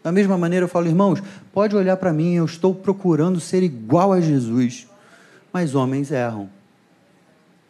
Da 0.02 0.10
mesma 0.10 0.36
maneira 0.36 0.64
eu 0.64 0.68
falo, 0.68 0.86
irmãos, 0.86 1.22
pode 1.52 1.76
olhar 1.76 1.96
para 1.96 2.12
mim, 2.12 2.34
eu 2.34 2.44
estou 2.44 2.74
procurando 2.74 3.38
ser 3.38 3.62
igual 3.62 4.12
a 4.12 4.20
Jesus. 4.20 4.89
Mas 5.52 5.74
homens 5.74 6.10
erram. 6.10 6.48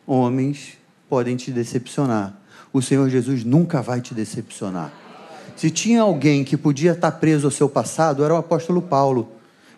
Homens 0.06 0.78
podem 1.08 1.36
te 1.36 1.50
decepcionar. 1.50 2.36
O 2.72 2.80
Senhor 2.80 3.08
Jesus 3.08 3.44
nunca 3.44 3.82
vai 3.82 4.00
te 4.00 4.14
decepcionar. 4.14 4.92
Se 5.56 5.70
tinha 5.70 6.02
alguém 6.02 6.44
que 6.44 6.56
podia 6.56 6.92
estar 6.92 7.12
preso 7.12 7.46
ao 7.46 7.50
seu 7.50 7.68
passado, 7.68 8.24
era 8.24 8.34
o 8.34 8.38
apóstolo 8.38 8.80
Paulo. 8.80 9.30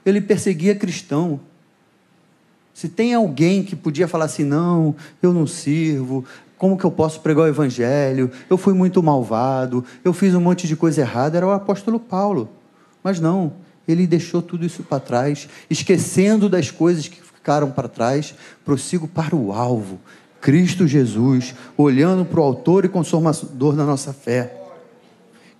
Ele 0.04 0.20
perseguia 0.20 0.74
cristão. 0.74 1.40
Se 2.74 2.88
tem 2.88 3.14
alguém 3.14 3.62
que 3.62 3.76
podia 3.76 4.08
falar 4.08 4.26
assim, 4.26 4.44
não, 4.44 4.94
eu 5.22 5.32
não 5.32 5.46
sirvo, 5.46 6.24
como 6.62 6.78
que 6.78 6.84
eu 6.84 6.90
posso 6.92 7.20
pregar 7.20 7.44
o 7.44 7.48
evangelho? 7.48 8.30
Eu 8.48 8.56
fui 8.56 8.72
muito 8.72 9.02
malvado, 9.02 9.84
eu 10.04 10.12
fiz 10.12 10.34
um 10.34 10.40
monte 10.40 10.68
de 10.68 10.76
coisa 10.76 11.00
errada, 11.00 11.36
era 11.36 11.46
o 11.46 11.50
apóstolo 11.50 11.98
Paulo. 11.98 12.48
Mas 13.02 13.18
não, 13.18 13.54
ele 13.86 14.06
deixou 14.06 14.40
tudo 14.40 14.64
isso 14.64 14.84
para 14.84 15.00
trás, 15.00 15.48
esquecendo 15.68 16.48
das 16.48 16.70
coisas 16.70 17.08
que 17.08 17.20
ficaram 17.42 17.72
para 17.72 17.88
trás, 17.88 18.36
prossigo 18.64 19.08
para 19.08 19.34
o 19.34 19.52
alvo, 19.52 19.98
Cristo 20.40 20.86
Jesus, 20.86 21.56
olhando 21.76 22.24
para 22.24 22.38
o 22.38 22.42
autor 22.44 22.84
e 22.84 22.88
consumador 22.88 23.74
da 23.74 23.84
nossa 23.84 24.12
fé. 24.12 24.62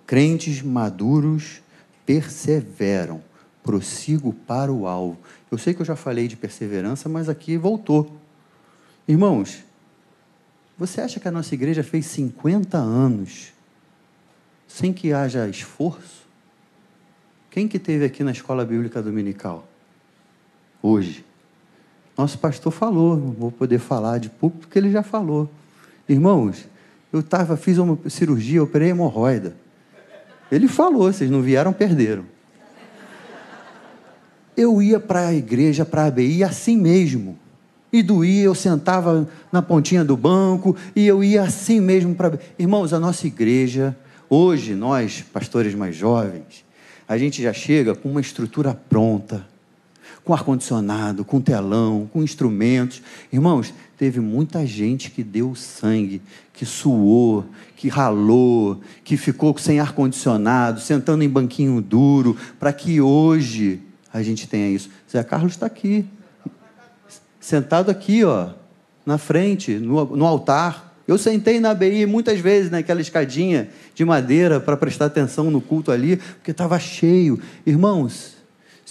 Crentes 0.07 0.61
maduros 0.61 1.61
perseveram, 2.05 3.21
prossigo 3.61 4.31
para 4.31 4.71
o 4.71 4.87
alvo. 4.87 5.17
Eu 5.51 5.57
sei 5.57 5.73
que 5.73 5.81
eu 5.81 5.85
já 5.85 5.95
falei 5.95 6.25
de 6.25 6.37
perseverança, 6.37 7.09
mas 7.09 7.27
aqui 7.27 7.57
voltou. 7.57 8.15
Irmãos, 9.05 9.65
você 10.77 11.01
acha 11.01 11.19
que 11.19 11.27
a 11.27 11.31
nossa 11.31 11.53
igreja 11.53 11.83
fez 11.83 12.05
50 12.05 12.77
anos 12.77 13.51
sem 14.69 14.93
que 14.93 15.11
haja 15.11 15.49
esforço? 15.49 16.23
Quem 17.51 17.67
que 17.67 17.77
teve 17.77 18.05
aqui 18.05 18.23
na 18.23 18.31
escola 18.31 18.63
bíblica 18.63 19.01
dominical? 19.01 19.67
Hoje. 20.81 21.32
Nosso 22.17 22.37
pastor 22.37 22.71
falou, 22.71 23.17
não 23.17 23.31
vou 23.31 23.51
poder 23.51 23.79
falar 23.79 24.19
de 24.19 24.29
público 24.29 24.61
porque 24.61 24.77
ele 24.77 24.91
já 24.91 25.01
falou. 25.01 25.49
Irmãos, 26.07 26.67
eu 27.11 27.23
tava, 27.23 27.57
fiz 27.57 27.77
uma 27.77 27.97
cirurgia, 28.09 28.61
operei 28.61 28.89
hemorroida. 28.89 29.55
Ele 30.51 30.67
falou, 30.67 31.11
vocês 31.11 31.29
não 31.29 31.41
vieram, 31.41 31.73
perderam. 31.73 32.25
Eu 34.55 34.79
ia 34.81 34.99
para 34.99 35.27
a 35.27 35.33
igreja, 35.33 35.83
para 35.83 36.03
a 36.03 36.05
ABI, 36.07 36.43
assim 36.43 36.77
mesmo. 36.77 37.39
E 37.91 38.03
doía, 38.03 38.43
eu 38.43 38.53
sentava 38.53 39.27
na 39.51 39.63
pontinha 39.63 40.03
do 40.03 40.15
banco, 40.15 40.75
e 40.95 41.07
eu 41.07 41.23
ia 41.23 41.41
assim 41.41 41.79
mesmo 41.79 42.13
para. 42.13 42.39
Irmãos, 42.57 42.93
a 42.93 42.99
nossa 42.99 43.25
igreja, 43.25 43.97
hoje, 44.29 44.75
nós, 44.75 45.23
pastores 45.33 45.73
mais 45.73 45.95
jovens, 45.95 46.63
a 47.07 47.17
gente 47.17 47.41
já 47.41 47.53
chega 47.53 47.95
com 47.95 48.09
uma 48.09 48.21
estrutura 48.21 48.73
pronta 48.73 49.52
com 50.23 50.33
ar-condicionado, 50.33 51.25
com 51.25 51.41
telão, 51.41 52.09
com 52.11 52.23
instrumentos. 52.23 53.01
Irmãos, 53.31 53.73
teve 53.97 54.19
muita 54.19 54.65
gente 54.65 55.11
que 55.11 55.23
deu 55.23 55.53
sangue, 55.53 56.21
que 56.53 56.65
suou, 56.65 57.45
que 57.75 57.89
ralou, 57.89 58.79
que 59.03 59.17
ficou 59.17 59.57
sem 59.57 59.79
ar-condicionado, 59.79 60.79
sentando 60.79 61.23
em 61.23 61.29
banquinho 61.29 61.81
duro, 61.81 62.37
para 62.59 62.71
que 62.71 63.01
hoje 63.01 63.81
a 64.13 64.21
gente 64.21 64.47
tenha 64.47 64.69
isso. 64.69 64.89
Zé 65.11 65.23
Carlos 65.23 65.53
está 65.53 65.65
aqui, 65.65 66.05
sentado 67.39 67.91
aqui, 67.91 68.23
ó, 68.23 68.51
na 69.05 69.17
frente, 69.17 69.73
no, 69.73 70.15
no 70.15 70.25
altar. 70.25 70.93
Eu 71.05 71.17
sentei 71.17 71.59
na 71.59 71.71
ABI 71.71 72.05
muitas 72.05 72.39
vezes 72.39 72.71
naquela 72.71 73.01
escadinha 73.01 73.69
de 73.93 74.05
madeira 74.05 74.61
para 74.61 74.77
prestar 74.77 75.07
atenção 75.07 75.51
no 75.51 75.59
culto 75.59 75.91
ali, 75.91 76.15
porque 76.15 76.51
estava 76.51 76.79
cheio. 76.79 77.37
Irmãos, 77.65 78.32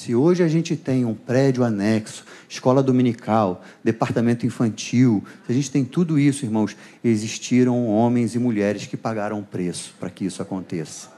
se 0.03 0.17
hoje 0.17 0.43
a 0.43 0.49
gente 0.49 0.75
tem 0.75 1.05
um 1.05 1.15
prédio 1.15 1.62
anexo, 1.62 2.25
escola 2.49 2.83
dominical, 2.83 3.65
departamento 3.85 4.45
infantil, 4.45 5.23
se 5.47 5.53
a 5.53 5.55
gente 5.55 5.71
tem 5.71 5.85
tudo 5.85 6.19
isso, 6.19 6.45
irmãos, 6.45 6.77
existiram 7.05 7.87
homens 7.87 8.35
e 8.35 8.38
mulheres 8.41 8.85
que 8.85 8.97
pagaram 8.97 9.45
preço 9.45 9.95
para 10.01 10.11
que 10.11 10.25
isso 10.25 10.43
aconteça. 10.43 11.09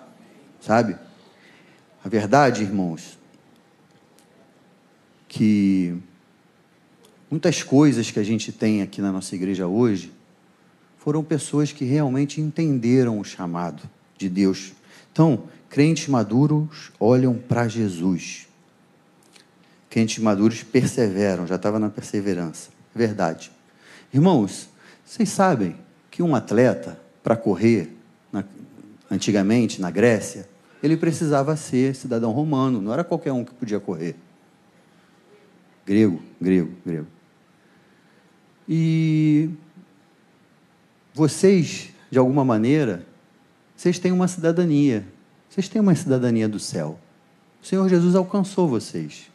Sabe? 0.60 0.98
A 2.04 2.08
verdade, 2.10 2.62
irmãos, 2.62 3.18
que 5.26 5.96
muitas 7.30 7.62
coisas 7.62 8.10
que 8.10 8.18
a 8.18 8.24
gente 8.24 8.52
tem 8.52 8.82
aqui 8.82 9.00
na 9.00 9.10
nossa 9.10 9.34
igreja 9.34 9.66
hoje 9.66 10.12
foram 10.98 11.24
pessoas 11.24 11.72
que 11.72 11.86
realmente 11.86 12.38
entenderam 12.38 13.18
o 13.18 13.24
chamado 13.24 13.82
de 14.18 14.28
Deus. 14.28 14.74
Então, 15.10 15.44
crentes 15.70 16.06
maduros 16.06 16.92
olham 17.00 17.34
para 17.38 17.66
Jesus 17.66 18.43
crentes 19.94 20.18
maduros 20.18 20.64
perseveram, 20.64 21.46
já 21.46 21.54
estava 21.54 21.78
na 21.78 21.88
perseverança. 21.88 22.70
Verdade. 22.92 23.52
Irmãos, 24.12 24.68
vocês 25.04 25.28
sabem 25.28 25.76
que 26.10 26.20
um 26.20 26.34
atleta, 26.34 26.98
para 27.22 27.36
correr, 27.36 27.94
na, 28.32 28.42
antigamente, 29.08 29.80
na 29.80 29.92
Grécia, 29.92 30.48
ele 30.82 30.96
precisava 30.96 31.54
ser 31.54 31.94
cidadão 31.94 32.32
romano, 32.32 32.82
não 32.82 32.92
era 32.92 33.04
qualquer 33.04 33.30
um 33.30 33.44
que 33.44 33.54
podia 33.54 33.78
correr. 33.78 34.16
Grego, 35.86 36.20
grego, 36.40 36.72
grego. 36.84 37.06
E 38.68 39.48
vocês, 41.14 41.90
de 42.10 42.18
alguma 42.18 42.44
maneira, 42.44 43.06
vocês 43.76 44.00
têm 44.00 44.10
uma 44.10 44.26
cidadania. 44.26 45.06
Vocês 45.48 45.68
têm 45.68 45.80
uma 45.80 45.94
cidadania 45.94 46.48
do 46.48 46.58
céu. 46.58 46.98
O 47.62 47.64
Senhor 47.66 47.88
Jesus 47.88 48.16
alcançou 48.16 48.66
vocês. 48.66 49.32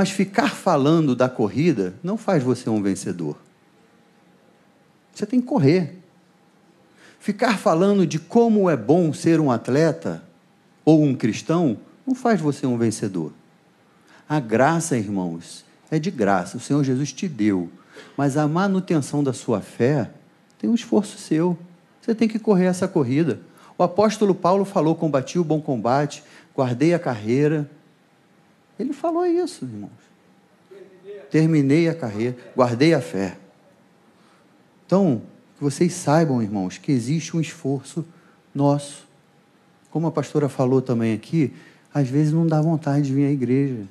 Mas 0.00 0.08
ficar 0.08 0.54
falando 0.54 1.14
da 1.14 1.28
corrida 1.28 1.92
não 2.02 2.16
faz 2.16 2.42
você 2.42 2.70
um 2.70 2.82
vencedor. 2.82 3.36
Você 5.12 5.26
tem 5.26 5.42
que 5.42 5.46
correr. 5.46 5.98
Ficar 7.18 7.58
falando 7.58 8.06
de 8.06 8.18
como 8.18 8.70
é 8.70 8.78
bom 8.78 9.12
ser 9.12 9.38
um 9.40 9.50
atleta 9.50 10.22
ou 10.86 11.04
um 11.04 11.14
cristão 11.14 11.76
não 12.06 12.14
faz 12.14 12.40
você 12.40 12.66
um 12.66 12.78
vencedor. 12.78 13.30
A 14.26 14.40
graça, 14.40 14.96
irmãos, 14.96 15.66
é 15.90 15.98
de 15.98 16.10
graça. 16.10 16.56
O 16.56 16.60
Senhor 16.60 16.82
Jesus 16.82 17.12
te 17.12 17.28
deu. 17.28 17.68
Mas 18.16 18.38
a 18.38 18.48
manutenção 18.48 19.22
da 19.22 19.34
sua 19.34 19.60
fé 19.60 20.10
tem 20.58 20.70
um 20.70 20.74
esforço 20.74 21.18
seu. 21.18 21.58
Você 22.00 22.14
tem 22.14 22.26
que 22.26 22.38
correr 22.38 22.64
essa 22.64 22.88
corrida. 22.88 23.38
O 23.76 23.82
apóstolo 23.82 24.34
Paulo 24.34 24.64
falou: 24.64 24.94
combati 24.94 25.38
o 25.38 25.44
bom 25.44 25.60
combate, 25.60 26.24
guardei 26.56 26.94
a 26.94 26.98
carreira. 26.98 27.70
Ele 28.80 28.92
falou 28.92 29.26
isso, 29.26 29.64
irmãos. 29.64 29.90
Terminei 31.30 31.88
a 31.88 31.94
carreira, 31.94 32.36
guardei 32.56 32.94
a 32.94 33.00
fé. 33.00 33.36
Então, 34.86 35.22
que 35.56 35.62
vocês 35.62 35.92
saibam, 35.92 36.42
irmãos, 36.42 36.78
que 36.78 36.90
existe 36.90 37.36
um 37.36 37.40
esforço 37.40 38.04
nosso. 38.54 39.06
Como 39.90 40.06
a 40.06 40.10
pastora 40.10 40.48
falou 40.48 40.80
também 40.80 41.12
aqui, 41.12 41.52
às 41.92 42.08
vezes 42.08 42.32
não 42.32 42.46
dá 42.46 42.60
vontade 42.60 43.06
de 43.06 43.14
vir 43.14 43.26
à 43.26 43.30
igreja. 43.30 43.82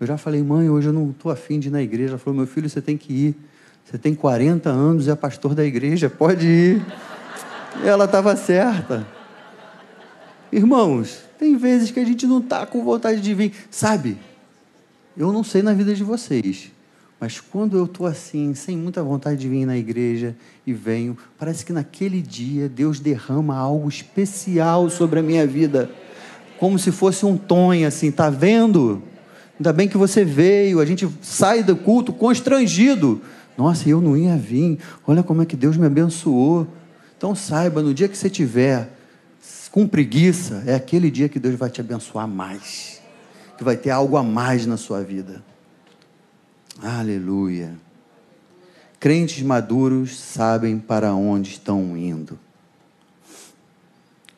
Eu 0.00 0.06
já 0.06 0.16
falei, 0.16 0.42
mãe, 0.42 0.70
hoje 0.70 0.88
eu 0.88 0.92
não 0.92 1.10
estou 1.10 1.32
afim 1.32 1.58
de 1.58 1.68
ir 1.68 1.70
na 1.70 1.82
igreja. 1.82 2.10
Ela 2.10 2.18
falou, 2.18 2.38
meu 2.38 2.46
filho, 2.46 2.70
você 2.70 2.80
tem 2.80 2.96
que 2.96 3.12
ir. 3.12 3.36
Você 3.84 3.98
tem 3.98 4.14
40 4.14 4.70
anos 4.70 5.06
e 5.06 5.10
é 5.10 5.14
pastor 5.14 5.54
da 5.54 5.64
igreja, 5.64 6.08
pode 6.08 6.46
ir. 6.46 6.86
Ela 7.84 8.04
estava 8.04 8.36
certa. 8.36 9.06
Irmãos, 10.54 11.18
tem 11.36 11.56
vezes 11.56 11.90
que 11.90 11.98
a 11.98 12.04
gente 12.04 12.28
não 12.28 12.38
está 12.38 12.64
com 12.64 12.84
vontade 12.84 13.20
de 13.20 13.34
vir. 13.34 13.52
Sabe, 13.72 14.16
eu 15.16 15.32
não 15.32 15.42
sei 15.42 15.62
na 15.62 15.72
vida 15.72 15.92
de 15.92 16.04
vocês, 16.04 16.70
mas 17.18 17.40
quando 17.40 17.76
eu 17.76 17.86
estou 17.86 18.06
assim, 18.06 18.54
sem 18.54 18.76
muita 18.76 19.02
vontade 19.02 19.40
de 19.40 19.48
vir 19.48 19.66
na 19.66 19.76
igreja 19.76 20.36
e 20.64 20.72
venho, 20.72 21.18
parece 21.36 21.64
que 21.64 21.72
naquele 21.72 22.22
dia 22.22 22.68
Deus 22.68 23.00
derrama 23.00 23.56
algo 23.56 23.88
especial 23.88 24.88
sobre 24.88 25.18
a 25.18 25.24
minha 25.24 25.44
vida. 25.44 25.90
Como 26.56 26.78
se 26.78 26.92
fosse 26.92 27.26
um 27.26 27.36
tonho 27.36 27.88
assim, 27.88 28.12
tá 28.12 28.30
vendo? 28.30 29.02
Ainda 29.58 29.72
bem 29.72 29.88
que 29.88 29.96
você 29.96 30.24
veio, 30.24 30.78
a 30.78 30.86
gente 30.86 31.08
sai 31.20 31.64
do 31.64 31.74
culto 31.74 32.12
constrangido. 32.12 33.20
Nossa, 33.58 33.88
eu 33.88 34.00
não 34.00 34.16
ia 34.16 34.36
vir. 34.36 34.78
Olha 35.04 35.24
como 35.24 35.42
é 35.42 35.46
que 35.46 35.56
Deus 35.56 35.76
me 35.76 35.86
abençoou. 35.86 36.64
Então 37.18 37.34
saiba, 37.34 37.82
no 37.82 37.92
dia 37.92 38.06
que 38.06 38.16
você 38.16 38.30
tiver 38.30 38.93
com 39.74 39.88
preguiça, 39.88 40.62
é 40.68 40.74
aquele 40.76 41.10
dia 41.10 41.28
que 41.28 41.40
Deus 41.40 41.56
vai 41.56 41.68
te 41.68 41.80
abençoar 41.80 42.28
mais. 42.28 43.02
Que 43.58 43.64
vai 43.64 43.76
ter 43.76 43.90
algo 43.90 44.16
a 44.16 44.22
mais 44.22 44.66
na 44.66 44.76
sua 44.76 45.02
vida. 45.02 45.42
Aleluia. 46.80 47.74
Crentes 49.00 49.42
maduros 49.42 50.16
sabem 50.16 50.78
para 50.78 51.12
onde 51.12 51.50
estão 51.50 51.96
indo. 51.96 52.38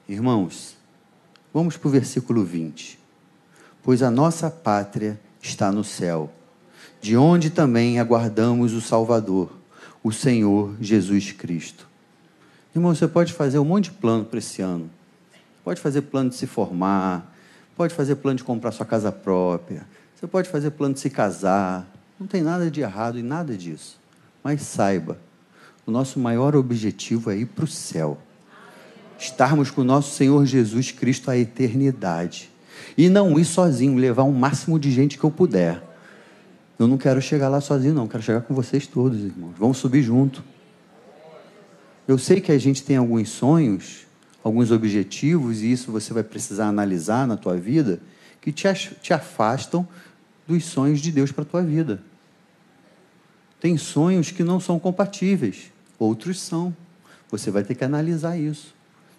Irmãos, 0.08 0.74
vamos 1.52 1.76
para 1.76 1.88
o 1.88 1.90
versículo 1.90 2.42
20 2.42 3.04
pois 3.82 4.02
a 4.02 4.10
nossa 4.10 4.50
pátria 4.50 5.20
está 5.40 5.70
no 5.70 5.84
céu, 5.84 6.32
de 7.00 7.14
onde 7.14 7.50
também 7.50 8.00
aguardamos 8.00 8.72
o 8.72 8.80
Salvador, 8.80 9.52
o 10.02 10.10
Senhor 10.10 10.74
Jesus 10.80 11.30
Cristo. 11.30 11.86
Irmão, 12.74 12.92
você 12.92 13.06
pode 13.06 13.34
fazer 13.34 13.60
um 13.60 13.64
monte 13.66 13.84
de 13.84 13.90
plano 13.92 14.24
para 14.24 14.40
esse 14.40 14.60
ano. 14.62 14.95
Pode 15.66 15.80
fazer 15.80 16.02
plano 16.02 16.30
de 16.30 16.36
se 16.36 16.46
formar, 16.46 17.34
pode 17.74 17.92
fazer 17.92 18.14
plano 18.14 18.36
de 18.36 18.44
comprar 18.44 18.70
sua 18.70 18.86
casa 18.86 19.10
própria, 19.10 19.84
você 20.14 20.24
pode 20.24 20.48
fazer 20.48 20.70
plano 20.70 20.94
de 20.94 21.00
se 21.00 21.10
casar. 21.10 21.84
Não 22.20 22.26
tem 22.28 22.40
nada 22.40 22.70
de 22.70 22.82
errado 22.82 23.18
em 23.18 23.22
nada 23.24 23.56
disso. 23.56 23.98
Mas 24.44 24.62
saiba, 24.62 25.18
o 25.84 25.90
nosso 25.90 26.20
maior 26.20 26.54
objetivo 26.54 27.32
é 27.32 27.36
ir 27.38 27.46
para 27.46 27.64
o 27.64 27.66
céu. 27.66 28.16
Estarmos 29.18 29.68
com 29.68 29.80
o 29.80 29.84
nosso 29.84 30.14
Senhor 30.14 30.46
Jesus 30.46 30.92
Cristo 30.92 31.32
a 31.32 31.36
eternidade. 31.36 32.48
E 32.96 33.08
não 33.08 33.36
ir 33.36 33.44
sozinho, 33.44 33.98
levar 33.98 34.22
o 34.22 34.32
máximo 34.32 34.78
de 34.78 34.92
gente 34.92 35.18
que 35.18 35.24
eu 35.24 35.32
puder. 35.32 35.82
Eu 36.78 36.86
não 36.86 36.96
quero 36.96 37.20
chegar 37.20 37.48
lá 37.48 37.60
sozinho, 37.60 37.92
não. 37.92 38.06
Quero 38.06 38.22
chegar 38.22 38.42
com 38.42 38.54
vocês 38.54 38.86
todos, 38.86 39.18
irmãos. 39.18 39.54
Vamos 39.58 39.78
subir 39.78 40.04
junto. 40.04 40.44
Eu 42.06 42.18
sei 42.18 42.40
que 42.40 42.52
a 42.52 42.58
gente 42.58 42.84
tem 42.84 42.96
alguns 42.96 43.30
sonhos, 43.30 44.05
alguns 44.46 44.70
objetivos, 44.70 45.60
e 45.60 45.72
isso 45.72 45.90
você 45.90 46.12
vai 46.12 46.22
precisar 46.22 46.68
analisar 46.68 47.26
na 47.26 47.36
tua 47.36 47.56
vida, 47.56 47.98
que 48.40 48.52
te, 48.52 48.72
te 49.02 49.12
afastam 49.12 49.86
dos 50.46 50.64
sonhos 50.64 51.00
de 51.00 51.10
Deus 51.10 51.32
para 51.32 51.42
a 51.42 51.44
tua 51.44 51.62
vida. 51.62 52.00
Tem 53.60 53.76
sonhos 53.76 54.30
que 54.30 54.44
não 54.44 54.60
são 54.60 54.78
compatíveis, 54.78 55.72
outros 55.98 56.40
são. 56.40 56.74
Você 57.28 57.50
vai 57.50 57.64
ter 57.64 57.74
que 57.74 57.82
analisar 57.82 58.38
isso. 58.38 58.72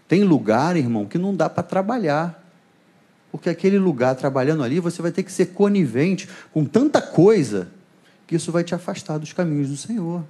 Tem 0.08 0.24
lugar, 0.24 0.78
irmão, 0.78 1.06
que 1.06 1.18
não 1.18 1.36
dá 1.36 1.50
para 1.50 1.62
trabalhar. 1.62 2.42
Porque 3.30 3.50
aquele 3.50 3.78
lugar, 3.78 4.16
trabalhando 4.16 4.64
ali, 4.64 4.80
você 4.80 5.02
vai 5.02 5.12
ter 5.12 5.24
que 5.24 5.32
ser 5.32 5.48
conivente 5.48 6.30
com 6.54 6.64
tanta 6.64 7.02
coisa 7.02 7.68
que 8.26 8.38
isso 8.38 8.50
vai 8.50 8.64
te 8.64 8.74
afastar 8.74 9.18
dos 9.18 9.34
caminhos 9.34 9.68
do 9.68 9.76
Senhor. 9.76 10.24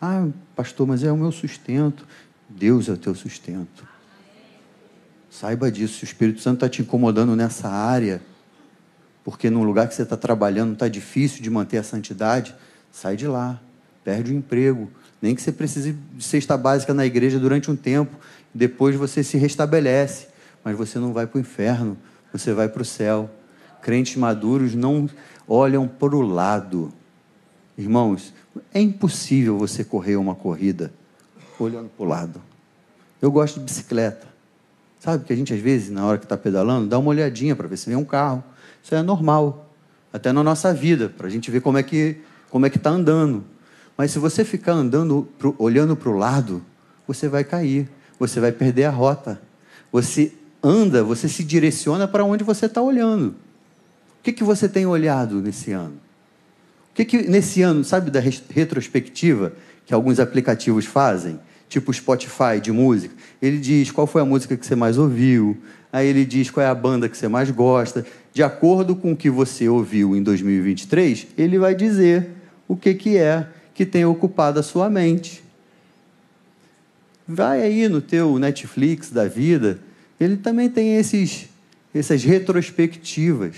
Ah, 0.00 0.26
pastor, 0.56 0.86
mas 0.86 1.04
é 1.04 1.12
o 1.12 1.16
meu 1.16 1.30
sustento. 1.30 2.08
Deus 2.48 2.88
é 2.88 2.92
o 2.92 2.96
teu 2.96 3.14
sustento. 3.14 3.97
Saiba 5.38 5.70
disso. 5.70 5.98
Se 5.98 6.04
o 6.04 6.06
Espírito 6.06 6.40
Santo 6.40 6.56
está 6.56 6.68
te 6.68 6.82
incomodando 6.82 7.36
nessa 7.36 7.68
área, 7.68 8.20
porque 9.24 9.50
no 9.50 9.62
lugar 9.62 9.88
que 9.88 9.94
você 9.94 10.02
está 10.02 10.16
trabalhando 10.16 10.72
está 10.72 10.88
difícil 10.88 11.42
de 11.42 11.50
manter 11.50 11.78
a 11.78 11.82
santidade, 11.82 12.54
sai 12.90 13.16
de 13.16 13.26
lá. 13.26 13.60
Perde 14.02 14.32
o 14.32 14.34
emprego. 14.34 14.90
Nem 15.20 15.34
que 15.34 15.42
você 15.42 15.52
precise 15.52 15.92
de 16.14 16.24
cesta 16.24 16.56
básica 16.56 16.94
na 16.94 17.04
igreja 17.04 17.38
durante 17.38 17.70
um 17.70 17.76
tempo. 17.76 18.16
Depois 18.54 18.96
você 18.96 19.22
se 19.22 19.36
restabelece 19.36 20.28
mas 20.64 20.76
você 20.76 20.98
não 20.98 21.12
vai 21.12 21.26
para 21.26 21.38
o 21.38 21.40
inferno, 21.40 21.96
você 22.32 22.52
vai 22.52 22.68
para 22.68 22.82
o 22.82 22.84
céu. 22.84 23.30
Crentes 23.80 24.16
maduros 24.16 24.74
não 24.74 25.08
olham 25.46 25.88
para 25.88 26.14
o 26.14 26.20
lado. 26.20 26.92
Irmãos, 27.76 28.34
é 28.74 28.80
impossível 28.80 29.56
você 29.56 29.84
correr 29.84 30.16
uma 30.16 30.34
corrida 30.34 30.92
olhando 31.58 31.88
para 31.88 32.04
o 32.04 32.08
lado. 32.08 32.42
Eu 33.22 33.30
gosto 33.30 33.58
de 33.58 33.64
bicicleta. 33.64 34.26
Sabe 35.00 35.24
que 35.24 35.32
a 35.32 35.36
gente, 35.36 35.54
às 35.54 35.60
vezes, 35.60 35.90
na 35.90 36.04
hora 36.04 36.18
que 36.18 36.24
está 36.24 36.36
pedalando, 36.36 36.88
dá 36.88 36.98
uma 36.98 37.10
olhadinha 37.10 37.54
para 37.54 37.68
ver 37.68 37.76
se 37.76 37.88
vem 37.88 37.96
um 37.96 38.04
carro. 38.04 38.42
Isso 38.82 38.94
é 38.94 39.02
normal. 39.02 39.70
Até 40.12 40.32
na 40.32 40.42
nossa 40.42 40.72
vida, 40.74 41.08
para 41.08 41.26
a 41.26 41.30
gente 41.30 41.50
ver 41.50 41.60
como 41.60 41.78
é 41.78 41.82
que 41.82 42.16
como 42.50 42.66
é 42.66 42.70
que 42.70 42.78
está 42.78 42.90
andando. 42.90 43.44
Mas 43.96 44.10
se 44.10 44.18
você 44.18 44.44
ficar 44.44 44.72
andando, 44.72 45.28
pro, 45.38 45.54
olhando 45.58 45.96
para 45.96 46.08
o 46.08 46.16
lado, 46.16 46.62
você 47.06 47.28
vai 47.28 47.44
cair. 47.44 47.88
Você 48.18 48.40
vai 48.40 48.52
perder 48.52 48.84
a 48.84 48.90
rota. 48.90 49.40
Você 49.92 50.32
anda, 50.62 51.04
você 51.04 51.28
se 51.28 51.44
direciona 51.44 52.08
para 52.08 52.24
onde 52.24 52.44
você 52.44 52.66
está 52.66 52.80
olhando. 52.80 53.28
O 53.28 54.22
que, 54.22 54.32
que 54.32 54.44
você 54.44 54.68
tem 54.68 54.86
olhado 54.86 55.40
nesse 55.40 55.72
ano? 55.72 55.94
O 56.90 56.94
que, 56.94 57.04
que 57.04 57.28
nesse 57.28 57.62
ano, 57.62 57.84
sabe 57.84 58.10
da 58.10 58.20
retrospectiva 58.20 59.52
que 59.86 59.94
alguns 59.94 60.18
aplicativos 60.18 60.84
fazem? 60.84 61.38
Tipo 61.68 61.92
Spotify 61.92 62.60
de 62.62 62.72
música. 62.72 63.14
Ele 63.40 63.58
diz 63.58 63.90
qual 63.90 64.06
foi 64.06 64.22
a 64.22 64.24
música 64.24 64.56
que 64.56 64.64
você 64.64 64.74
mais 64.74 64.96
ouviu, 64.96 65.56
aí 65.92 66.06
ele 66.06 66.24
diz 66.24 66.50
qual 66.50 66.64
é 66.64 66.68
a 66.68 66.74
banda 66.74 67.08
que 67.08 67.16
você 67.16 67.28
mais 67.28 67.50
gosta. 67.50 68.06
De 68.32 68.42
acordo 68.42 68.96
com 68.96 69.12
o 69.12 69.16
que 69.16 69.28
você 69.28 69.68
ouviu 69.68 70.16
em 70.16 70.22
2023, 70.22 71.28
ele 71.36 71.58
vai 71.58 71.74
dizer 71.74 72.28
o 72.66 72.76
que, 72.76 72.94
que 72.94 73.16
é 73.16 73.46
que 73.74 73.84
tem 73.84 74.04
ocupado 74.04 74.58
a 74.58 74.62
sua 74.62 74.88
mente. 74.90 75.42
Vai 77.26 77.62
aí 77.62 77.88
no 77.88 78.00
teu 78.00 78.38
Netflix 78.38 79.10
da 79.10 79.26
vida, 79.26 79.78
ele 80.18 80.36
também 80.36 80.68
tem 80.68 80.96
esses, 80.96 81.48
essas 81.94 82.24
retrospectivas. 82.24 83.56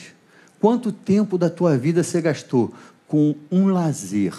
Quanto 0.60 0.92
tempo 0.92 1.38
da 1.38 1.48
tua 1.48 1.78
vida 1.78 2.02
você 2.02 2.20
gastou 2.20 2.74
com 3.06 3.34
um 3.50 3.68
lazer 3.68 4.34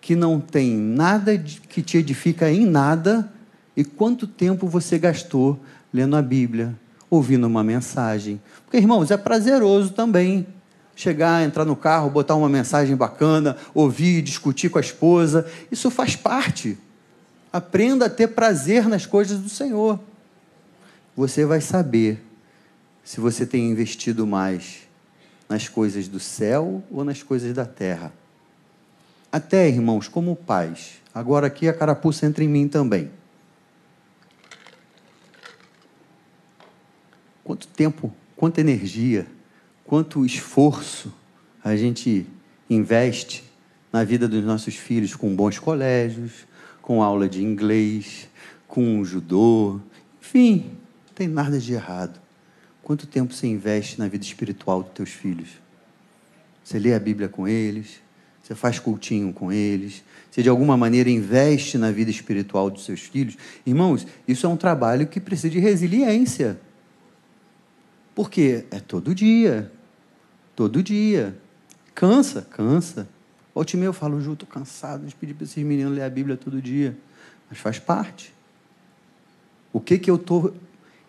que 0.00 0.14
não 0.14 0.40
tem 0.40 0.74
nada 0.76 1.36
que 1.36 1.82
te 1.82 1.98
edifica 1.98 2.50
em 2.50 2.66
nada? 2.66 3.30
E 3.76 3.84
quanto 3.84 4.26
tempo 4.26 4.66
você 4.66 4.98
gastou 4.98 5.58
lendo 5.92 6.16
a 6.16 6.22
Bíblia, 6.22 6.74
ouvindo 7.08 7.46
uma 7.46 7.62
mensagem? 7.62 8.40
Porque, 8.64 8.76
irmãos, 8.76 9.10
é 9.10 9.16
prazeroso 9.16 9.90
também 9.90 10.46
chegar, 10.98 11.44
entrar 11.44 11.64
no 11.64 11.76
carro, 11.76 12.10
botar 12.10 12.34
uma 12.34 12.48
mensagem 12.48 12.96
bacana, 12.96 13.56
ouvir, 13.72 14.20
discutir 14.20 14.68
com 14.68 14.78
a 14.78 14.80
esposa. 14.80 15.46
Isso 15.70 15.90
faz 15.90 16.16
parte. 16.16 16.76
Aprenda 17.52 18.06
a 18.06 18.10
ter 18.10 18.28
prazer 18.28 18.88
nas 18.88 19.06
coisas 19.06 19.38
do 19.38 19.48
Senhor. 19.48 20.00
Você 21.16 21.44
vai 21.44 21.60
saber 21.60 22.20
se 23.04 23.20
você 23.20 23.46
tem 23.46 23.70
investido 23.70 24.26
mais 24.26 24.88
nas 25.48 25.68
coisas 25.68 26.08
do 26.08 26.20
céu 26.20 26.82
ou 26.90 27.04
nas 27.04 27.22
coisas 27.22 27.54
da 27.54 27.64
terra. 27.64 28.12
Até, 29.30 29.68
irmãos, 29.68 30.08
como 30.08 30.34
pais. 30.34 31.00
Agora 31.14 31.46
aqui 31.46 31.68
a 31.68 31.74
carapuça 31.74 32.24
entra 32.24 32.42
em 32.42 32.48
mim 32.48 32.66
também. 32.66 33.10
Quanto 37.44 37.66
tempo, 37.68 38.12
quanta 38.36 38.60
energia, 38.60 39.26
quanto 39.84 40.24
esforço 40.24 41.12
a 41.62 41.76
gente 41.76 42.26
investe 42.68 43.44
na 43.92 44.04
vida 44.04 44.28
dos 44.28 44.44
nossos 44.44 44.76
filhos 44.76 45.14
com 45.14 45.34
bons 45.34 45.58
colégios, 45.58 46.46
com 46.80 47.02
aula 47.02 47.28
de 47.28 47.42
inglês, 47.42 48.28
com 48.66 49.04
judô, 49.04 49.80
enfim, 50.20 50.70
não 51.06 51.14
tem 51.14 51.28
nada 51.28 51.58
de 51.58 51.72
errado. 51.72 52.20
Quanto 52.82 53.06
tempo 53.06 53.34
você 53.34 53.46
investe 53.46 53.98
na 53.98 54.08
vida 54.08 54.24
espiritual 54.24 54.82
dos 54.82 54.92
teus 54.92 55.10
filhos? 55.10 55.50
Você 56.64 56.78
lê 56.78 56.94
a 56.94 57.00
Bíblia 57.00 57.28
com 57.28 57.48
eles, 57.48 58.00
você 58.48 58.54
faz 58.54 58.78
cultinho 58.78 59.30
com 59.30 59.52
eles, 59.52 60.02
você 60.30 60.42
de 60.42 60.48
alguma 60.48 60.74
maneira 60.74 61.10
investe 61.10 61.76
na 61.76 61.90
vida 61.90 62.10
espiritual 62.10 62.70
dos 62.70 62.86
seus 62.86 63.00
filhos. 63.00 63.36
Irmãos, 63.66 64.06
isso 64.26 64.46
é 64.46 64.48
um 64.48 64.56
trabalho 64.56 65.06
que 65.06 65.20
precisa 65.20 65.50
de 65.50 65.58
resiliência. 65.58 66.58
Porque 68.14 68.64
é 68.70 68.80
todo 68.80 69.14
dia, 69.14 69.70
todo 70.56 70.82
dia. 70.82 71.36
Cansa, 71.94 72.40
cansa. 72.50 73.06
Volte 73.54 73.76
eu 73.76 73.92
falo, 73.92 74.18
Ju, 74.18 74.32
estou 74.32 74.48
cansado 74.48 75.04
de 75.04 75.14
pedir 75.14 75.34
para 75.34 75.44
esses 75.44 75.62
meninos 75.62 75.94
ler 75.94 76.04
a 76.04 76.10
Bíblia 76.10 76.34
todo 76.34 76.62
dia. 76.62 76.96
Mas 77.50 77.58
faz 77.58 77.78
parte. 77.78 78.32
O 79.74 79.78
que, 79.78 79.98
que 79.98 80.10
eu 80.10 80.16
estou 80.16 80.54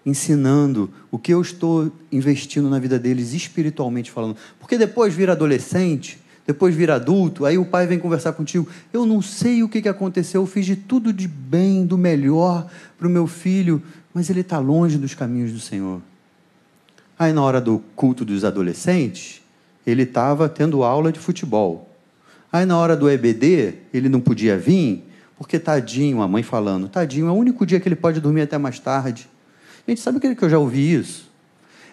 ensinando, 0.05 0.91
o 1.09 1.17
que 1.17 1.33
eu 1.33 1.41
estou 1.41 1.89
investindo 2.11 2.69
na 2.69 2.79
vida 2.79 2.99
deles 2.99 3.31
espiritualmente 3.31 4.11
falando. 4.11 4.35
Porque 4.59 4.77
depois 4.77 5.13
vira 5.13 5.31
adolescente, 5.31 6.19
depois 6.49 6.73
vira 6.73 6.95
adulto, 6.95 7.45
aí 7.45 7.59
o 7.59 7.65
pai 7.65 7.85
vem 7.85 7.99
conversar 7.99 8.33
contigo. 8.33 8.67
Eu 8.91 9.05
não 9.05 9.21
sei 9.21 9.61
o 9.61 9.69
que 9.69 9.87
aconteceu, 9.87 10.41
eu 10.41 10.47
fiz 10.47 10.65
de 10.65 10.75
tudo 10.75 11.13
de 11.13 11.27
bem, 11.27 11.85
do 11.85 11.95
melhor 11.95 12.67
para 12.97 13.07
o 13.07 13.09
meu 13.09 13.27
filho, 13.27 13.83
mas 14.11 14.31
ele 14.31 14.39
está 14.39 14.57
longe 14.57 14.97
dos 14.97 15.13
caminhos 15.13 15.51
do 15.51 15.59
Senhor. 15.59 16.01
Aí 17.19 17.31
na 17.33 17.43
hora 17.43 17.61
do 17.61 17.83
culto 17.95 18.25
dos 18.25 18.43
adolescentes, 18.43 19.43
ele 19.85 20.01
estava 20.01 20.49
tendo 20.49 20.81
aula 20.81 21.11
de 21.11 21.19
futebol. 21.19 21.87
Aí 22.51 22.65
na 22.65 22.79
hora 22.79 22.97
do 22.97 23.07
EBD, 23.07 23.75
ele 23.93 24.09
não 24.09 24.19
podia 24.19 24.57
vir, 24.57 25.03
porque 25.37 25.59
tadinho, 25.59 26.19
a 26.19 26.27
mãe 26.27 26.41
falando, 26.41 26.89
tadinho, 26.89 27.27
é 27.27 27.31
o 27.31 27.35
único 27.35 27.63
dia 27.63 27.79
que 27.79 27.87
ele 27.87 27.95
pode 27.95 28.19
dormir 28.19 28.41
até 28.41 28.57
mais 28.57 28.79
tarde. 28.79 29.29
Gente, 29.87 30.01
sabe 30.01 30.19
que 30.19 30.43
eu 30.43 30.49
já 30.49 30.57
ouvi 30.57 30.95
isso? 30.95 31.29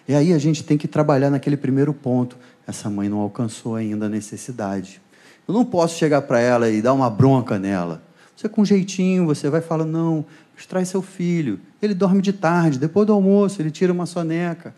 E 0.07 0.15
aí 0.15 0.33
a 0.33 0.39
gente 0.39 0.63
tem 0.63 0.79
que 0.79 0.87
trabalhar 0.87 1.29
naquele 1.29 1.57
primeiro 1.57 1.93
ponto. 1.93 2.35
Essa 2.67 2.89
mãe 2.89 3.07
não 3.07 3.19
alcançou 3.19 3.75
ainda 3.75 4.05
a 4.05 4.09
necessidade. 4.09 5.01
Eu 5.47 5.53
não 5.53 5.65
posso 5.65 5.97
chegar 5.97 6.21
para 6.23 6.39
ela 6.39 6.69
e 6.69 6.81
dar 6.81 6.93
uma 6.93 7.09
bronca 7.09 7.57
nela. 7.57 8.03
Você 8.35 8.49
com 8.49 8.65
jeitinho, 8.65 9.25
você 9.25 9.49
vai 9.49 9.61
falar, 9.61 9.85
não, 9.85 10.25
traz 10.67 10.89
seu 10.89 11.01
filho. 11.01 11.59
Ele 11.81 11.93
dorme 11.93 12.21
de 12.21 12.33
tarde, 12.33 12.77
depois 12.77 13.07
do 13.07 13.13
almoço, 13.13 13.61
ele 13.61 13.71
tira 13.71 13.93
uma 13.93 14.05
soneca. 14.05 14.75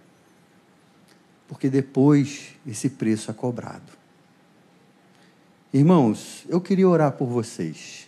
Porque 1.47 1.69
depois 1.69 2.55
esse 2.65 2.89
preço 2.91 3.31
é 3.31 3.33
cobrado. 3.33 3.91
Irmãos, 5.73 6.45
eu 6.47 6.61
queria 6.61 6.87
orar 6.87 7.13
por 7.13 7.27
vocês. 7.27 8.07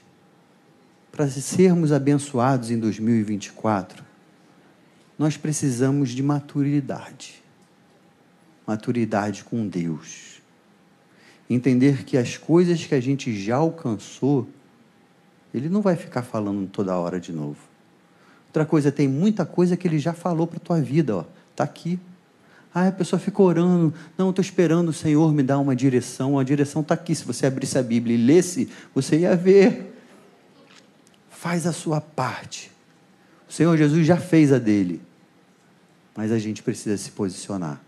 Para 1.11 1.27
sermos 1.27 1.91
abençoados 1.91 2.71
em 2.71 2.79
2024 2.79 4.11
nós 5.21 5.37
precisamos 5.37 6.09
de 6.09 6.23
maturidade. 6.23 7.40
Maturidade 8.71 9.43
com 9.43 9.67
Deus. 9.67 10.41
Entender 11.49 12.05
que 12.05 12.17
as 12.17 12.37
coisas 12.37 12.85
que 12.85 12.95
a 12.95 13.01
gente 13.01 13.37
já 13.37 13.57
alcançou, 13.57 14.47
Ele 15.53 15.67
não 15.67 15.81
vai 15.81 15.97
ficar 15.97 16.21
falando 16.21 16.65
toda 16.69 16.95
hora 16.95 17.19
de 17.19 17.33
novo. 17.33 17.57
Outra 18.47 18.65
coisa, 18.65 18.89
tem 18.89 19.09
muita 19.09 19.45
coisa 19.45 19.75
que 19.75 19.85
Ele 19.85 19.99
já 19.99 20.13
falou 20.13 20.47
para 20.47 20.55
a 20.55 20.61
tua 20.61 20.79
vida, 20.79 21.17
ó. 21.17 21.25
Está 21.51 21.65
aqui. 21.65 21.99
Ah, 22.73 22.87
a 22.87 22.91
pessoa 22.93 23.19
fica 23.19 23.41
orando. 23.41 23.93
Não, 24.17 24.29
estou 24.29 24.41
esperando 24.41 24.87
o 24.87 24.93
Senhor 24.93 25.33
me 25.33 25.43
dar 25.43 25.59
uma 25.59 25.75
direção. 25.75 26.39
A 26.39 26.43
direção 26.43 26.81
está 26.81 26.93
aqui. 26.93 27.13
Se 27.13 27.25
você 27.25 27.45
abrisse 27.45 27.77
a 27.77 27.83
Bíblia 27.83 28.15
e 28.15 28.25
lesse, 28.25 28.69
você 28.95 29.19
ia 29.19 29.35
ver. 29.35 29.93
Faz 31.29 31.67
a 31.67 31.73
sua 31.73 31.99
parte. 31.99 32.71
O 33.49 33.51
Senhor 33.51 33.75
Jesus 33.75 34.07
já 34.07 34.15
fez 34.15 34.53
a 34.53 34.57
dele 34.57 35.01
mas 36.15 36.31
a 36.31 36.39
gente 36.39 36.61
precisa 36.61 36.97
se 36.97 37.11
posicionar. 37.11 37.81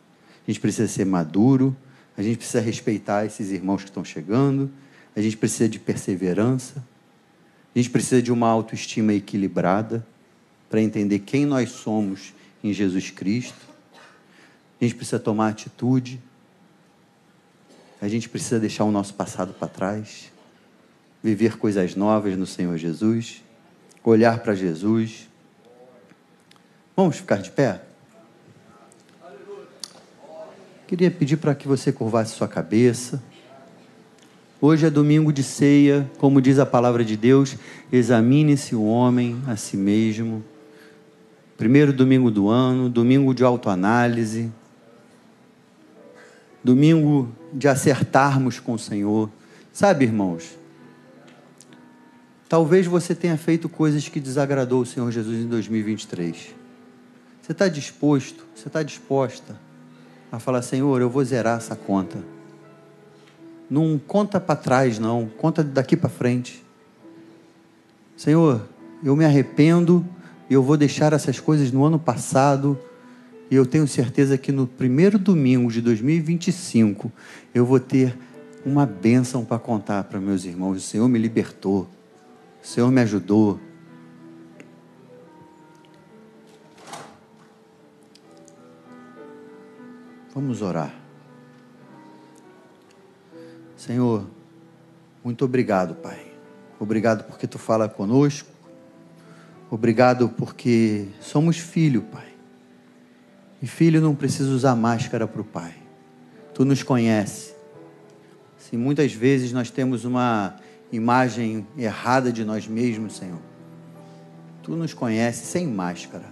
A 0.48 0.52
gente 0.52 0.60
precisa 0.60 0.88
ser 0.88 1.06
maduro, 1.06 1.76
a 2.18 2.22
gente 2.22 2.38
precisa 2.38 2.60
respeitar 2.60 3.26
esses 3.26 3.52
irmãos 3.52 3.84
que 3.84 3.90
estão 3.90 4.04
chegando, 4.04 4.70
a 5.16 5.22
gente 5.22 5.38
precisa 5.38 5.70
de 5.70 5.80
perseverança, 5.80 6.84
a 7.74 7.80
gente 7.80 7.90
precisa 7.90 8.22
de 8.22 8.32
uma 8.32 8.48
autoestima 8.48 9.14
equilibrada 9.14 10.06
para 10.70 10.82
entender 10.82 11.20
quem 11.20 11.46
nós 11.46 11.70
somos 11.72 12.34
em 12.64 12.74
Jesus 12.74 13.10
Cristo. 13.10 13.74
A 14.80 14.84
gente 14.84 14.96
precisa 14.96 15.20
tomar 15.20 15.50
atitude. 15.50 16.20
A 18.02 18.08
gente 18.08 18.28
precisa 18.28 18.60
deixar 18.60 18.84
o 18.84 18.92
nosso 18.92 19.14
passado 19.14 19.54
para 19.54 19.68
trás, 19.68 20.32
viver 21.24 21.58
coisas 21.58 21.96
novas 21.96 22.38
no 22.38 22.46
Senhor 22.46 22.78
Jesus, 22.78 23.42
olhar 24.04 24.40
para 24.40 24.54
Jesus. 24.54 25.30
Vamos 26.96 27.16
ficar 27.16 27.38
de 27.38 27.50
pé? 27.50 27.82
Queria 30.94 31.10
pedir 31.10 31.38
para 31.38 31.56
que 31.56 31.68
você 31.68 31.92
curvasse 31.92 32.36
sua 32.36 32.48
cabeça. 32.48 33.20
Hoje 34.62 34.86
é 34.86 34.92
domingo 34.92 35.34
de 35.34 35.42
ceia, 35.42 36.08
como 36.20 36.40
diz 36.40 36.60
a 36.60 36.68
palavra 36.68 37.04
de 37.04 37.18
Deus, 37.18 37.58
examine-se 37.92 38.76
o 38.76 38.84
homem 38.84 39.42
a 39.48 39.56
si 39.56 39.76
mesmo. 39.76 40.44
Primeiro 41.58 41.92
domingo 41.92 42.30
do 42.30 42.48
ano, 42.48 42.90
domingo 42.90 43.34
de 43.34 43.44
autoanálise, 43.44 44.52
domingo 46.64 47.34
de 47.52 47.68
acertarmos 47.68 48.60
com 48.60 48.74
o 48.74 48.80
Senhor. 48.80 49.32
Sabe, 49.72 50.06
irmãos, 50.06 50.56
talvez 52.48 52.86
você 52.86 53.16
tenha 53.16 53.36
feito 53.36 53.68
coisas 53.68 54.08
que 54.08 54.20
desagradou 54.20 54.84
o 54.84 54.86
Senhor 54.86 55.12
Jesus 55.12 55.40
em 55.40 55.48
2023. 55.48 56.54
Você 57.42 57.52
está 57.52 57.68
disposto, 57.68 58.46
você 58.54 58.68
está 58.68 58.84
disposta 58.84 59.73
a 60.34 60.40
falar: 60.40 60.64
Senhor, 60.64 61.00
eu 61.00 61.12
vou 61.12 61.24
zerar 61.24 61.60
essa 61.60 61.76
conta. 61.76 62.18
Não 63.70 64.00
conta 64.00 64.40
para 64.40 64.56
trás, 64.56 64.98
não, 64.98 65.30
conta 65.38 65.64
daqui 65.64 65.96
para 65.96 66.10
frente. 66.10 66.64
Senhor, 68.18 68.68
eu 69.04 69.16
me 69.16 69.26
arrependo 69.26 70.04
e 70.50 70.54
eu 70.56 70.64
vou 70.64 70.76
deixar 70.76 71.14
essas 71.14 71.40
coisas 71.40 71.72
no 71.72 71.86
ano 71.86 72.00
passado. 72.00 72.78
E 73.52 73.56
eu 73.56 73.64
tenho 73.64 73.88
certeza 73.88 74.36
que 74.36 74.52
no 74.52 74.66
primeiro 74.66 75.20
domingo 75.20 75.72
de 75.72 75.82
2025 75.82 77.12
eu 77.54 77.64
vou 77.64 77.80
ter 77.80 78.18
uma 78.66 78.88
bênção 78.88 79.46
para 79.46 79.60
contar 79.60 80.04
para 80.06 80.20
meus 80.20 80.46
irmãos. 80.46 80.78
O 80.78 80.82
Senhor 80.82 81.08
me 81.08 81.20
libertou, 81.20 81.88
o 82.64 82.68
Senhor 82.68 82.92
me 82.92 83.02
ajudou. 83.02 83.60
Vamos 90.34 90.62
orar. 90.62 90.94
Senhor, 93.78 94.26
muito 95.24 95.46
obrigado, 95.46 95.96
Pai. 95.96 96.32
Obrigado 96.80 97.26
porque 97.26 97.46
tu 97.46 97.60
fala 97.60 97.88
conosco. 97.88 98.50
Obrigado 99.70 100.30
porque 100.30 101.08
somos 101.20 101.58
filho, 101.58 102.02
Pai. 102.02 102.34
E 103.62 103.68
filho 103.68 104.02
não 104.02 104.16
precisa 104.16 104.50
usar 104.50 104.76
máscara 104.76 105.28
para 105.28 105.42
o 105.42 105.46
Pai. 105.46 105.76
Tu 106.54 106.66
nos 106.66 106.84
conhece. 106.84 107.54
Se 108.58 108.76
muitas 108.78 109.14
vezes 109.14 109.52
nós 109.52 109.70
temos 109.70 110.06
uma 110.06 110.56
imagem 110.92 111.68
errada 111.78 112.32
de 112.32 112.44
nós 112.44 112.68
mesmos, 112.68 113.16
Senhor, 113.16 113.40
Tu 114.64 114.78
nos 114.78 114.94
conheces 114.94 115.46
sem 115.46 115.68
máscara. 115.68 116.32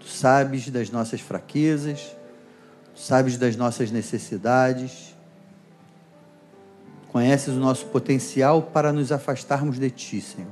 Tu 0.00 0.06
sabes 0.06 0.68
das 0.68 0.90
nossas 0.90 1.20
fraquezas 1.20 2.14
sabes 2.94 3.36
das 3.36 3.56
nossas 3.56 3.90
necessidades, 3.90 5.14
conheces 7.08 7.54
o 7.54 7.60
nosso 7.60 7.86
potencial 7.86 8.62
para 8.62 8.92
nos 8.92 9.12
afastarmos 9.12 9.78
de 9.78 9.90
Ti, 9.90 10.20
Senhor. 10.20 10.50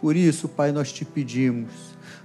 Por 0.00 0.14
isso, 0.14 0.48
Pai, 0.48 0.72
nós 0.72 0.92
te 0.92 1.04
pedimos, 1.04 1.72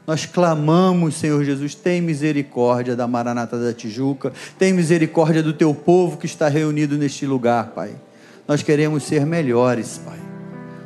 nós 0.06 0.26
clamamos, 0.26 1.16
Senhor 1.16 1.44
Jesus, 1.44 1.74
tem 1.74 2.02
misericórdia 2.02 2.96
da 2.96 3.08
Maranata 3.08 3.58
da 3.58 3.74
Tijuca, 3.74 4.34
tem 4.60 4.74
misericórdia 4.74 5.42
do 5.42 5.54
Teu 5.54 5.74
povo 5.74 6.18
que 6.18 6.26
está 6.26 6.48
reunido 6.48 6.98
neste 6.98 7.26
lugar, 7.26 7.72
Pai. 7.72 7.96
Nós 8.48 8.62
queremos 8.62 9.04
ser 9.04 9.26
melhores, 9.26 10.00
Pai. 10.04 10.20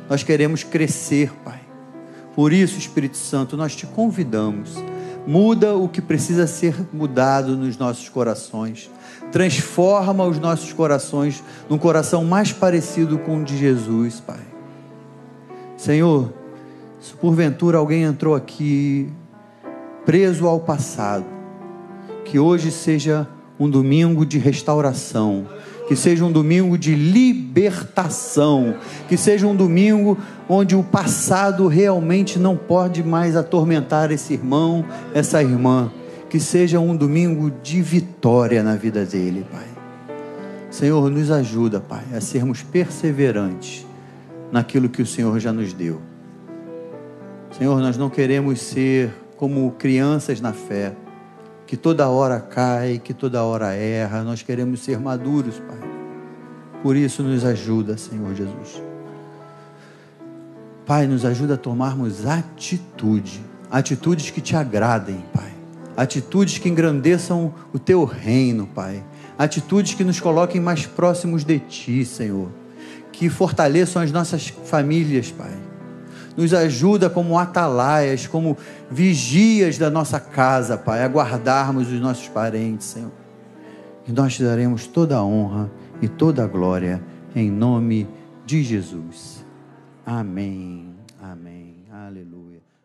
Nós 0.08 0.22
queremos 0.22 0.62
crescer, 0.62 1.32
Pai. 1.44 1.60
Por 2.34 2.52
isso, 2.52 2.78
Espírito 2.78 3.16
Santo, 3.16 3.56
nós 3.56 3.74
te 3.74 3.86
convidamos. 3.86 4.76
Muda 5.26 5.74
o 5.76 5.88
que 5.88 6.00
precisa 6.00 6.46
ser 6.46 6.76
mudado 6.92 7.56
nos 7.56 7.76
nossos 7.76 8.08
corações. 8.08 8.90
Transforma 9.32 10.24
os 10.24 10.38
nossos 10.38 10.72
corações 10.72 11.42
num 11.68 11.78
coração 11.78 12.24
mais 12.24 12.52
parecido 12.52 13.18
com 13.18 13.40
o 13.40 13.44
de 13.44 13.56
Jesus, 13.58 14.20
Pai. 14.20 14.40
Senhor, 15.76 16.32
se 17.00 17.12
porventura 17.14 17.78
alguém 17.78 18.04
entrou 18.04 18.34
aqui 18.34 19.10
preso 20.04 20.46
ao 20.46 20.60
passado, 20.60 21.24
que 22.24 22.38
hoje 22.38 22.70
seja 22.70 23.26
um 23.58 23.68
domingo 23.68 24.24
de 24.24 24.38
restauração, 24.38 25.46
que 25.86 25.94
seja 25.94 26.24
um 26.24 26.32
domingo 26.32 26.76
de 26.76 26.94
libertação, 26.94 28.74
que 29.08 29.16
seja 29.16 29.46
um 29.46 29.54
domingo 29.54 30.18
onde 30.48 30.74
o 30.74 30.82
passado 30.82 31.68
realmente 31.68 32.38
não 32.38 32.56
pode 32.56 33.02
mais 33.02 33.36
atormentar 33.36 34.10
esse 34.10 34.34
irmão, 34.34 34.84
essa 35.14 35.42
irmã, 35.42 35.90
que 36.28 36.40
seja 36.40 36.80
um 36.80 36.96
domingo 36.96 37.52
de 37.62 37.80
vitória 37.80 38.62
na 38.62 38.74
vida 38.74 39.04
dele, 39.04 39.46
Pai. 39.50 39.66
Senhor, 40.70 41.10
nos 41.10 41.30
ajuda, 41.30 41.80
Pai, 41.80 42.04
a 42.14 42.20
sermos 42.20 42.62
perseverantes 42.62 43.86
naquilo 44.50 44.88
que 44.88 45.00
o 45.00 45.06
Senhor 45.06 45.38
já 45.38 45.52
nos 45.52 45.72
deu. 45.72 46.00
Senhor, 47.56 47.80
nós 47.80 47.96
não 47.96 48.10
queremos 48.10 48.60
ser 48.60 49.10
como 49.36 49.70
crianças 49.72 50.40
na 50.40 50.52
fé, 50.52 50.92
que 51.66 51.76
toda 51.76 52.08
hora 52.08 52.40
cai, 52.40 53.00
que 53.02 53.12
toda 53.12 53.42
hora 53.42 53.74
erra. 53.74 54.22
Nós 54.22 54.42
queremos 54.42 54.80
ser 54.80 55.00
maduros, 55.00 55.58
Pai. 55.58 55.78
Por 56.82 56.96
isso, 56.96 57.22
nos 57.22 57.44
ajuda, 57.44 57.96
Senhor 57.96 58.34
Jesus. 58.34 58.82
Pai, 60.86 61.06
nos 61.06 61.24
ajuda 61.24 61.54
a 61.54 61.56
tomarmos 61.56 62.24
atitude, 62.24 63.40
atitudes 63.68 64.30
que 64.30 64.40
te 64.40 64.54
agradem, 64.54 65.24
Pai. 65.32 65.52
Atitudes 65.96 66.58
que 66.58 66.68
engrandeçam 66.68 67.52
o 67.72 67.78
teu 67.78 68.04
reino, 68.04 68.68
Pai. 68.68 69.02
Atitudes 69.36 69.94
que 69.94 70.04
nos 70.04 70.20
coloquem 70.20 70.60
mais 70.60 70.86
próximos 70.86 71.42
de 71.42 71.58
ti, 71.58 72.04
Senhor. 72.04 72.50
Que 73.10 73.28
fortaleçam 73.28 74.00
as 74.00 74.12
nossas 74.12 74.48
famílias, 74.48 75.32
Pai 75.32 75.65
nos 76.36 76.52
ajuda 76.52 77.08
como 77.08 77.38
atalaias, 77.38 78.26
como 78.26 78.56
vigias 78.90 79.78
da 79.78 79.90
nossa 79.90 80.20
casa, 80.20 80.76
Pai, 80.76 81.02
a 81.02 81.08
guardarmos 81.08 81.90
os 81.90 82.00
nossos 82.00 82.28
parentes, 82.28 82.88
Senhor. 82.88 83.12
E 84.06 84.12
nós 84.12 84.34
te 84.34 84.44
daremos 84.44 84.86
toda 84.86 85.16
a 85.16 85.24
honra 85.24 85.70
e 86.00 86.08
toda 86.08 86.44
a 86.44 86.46
glória 86.46 87.02
em 87.34 87.50
nome 87.50 88.08
de 88.44 88.62
Jesus. 88.62 89.44
Amém. 90.04 90.85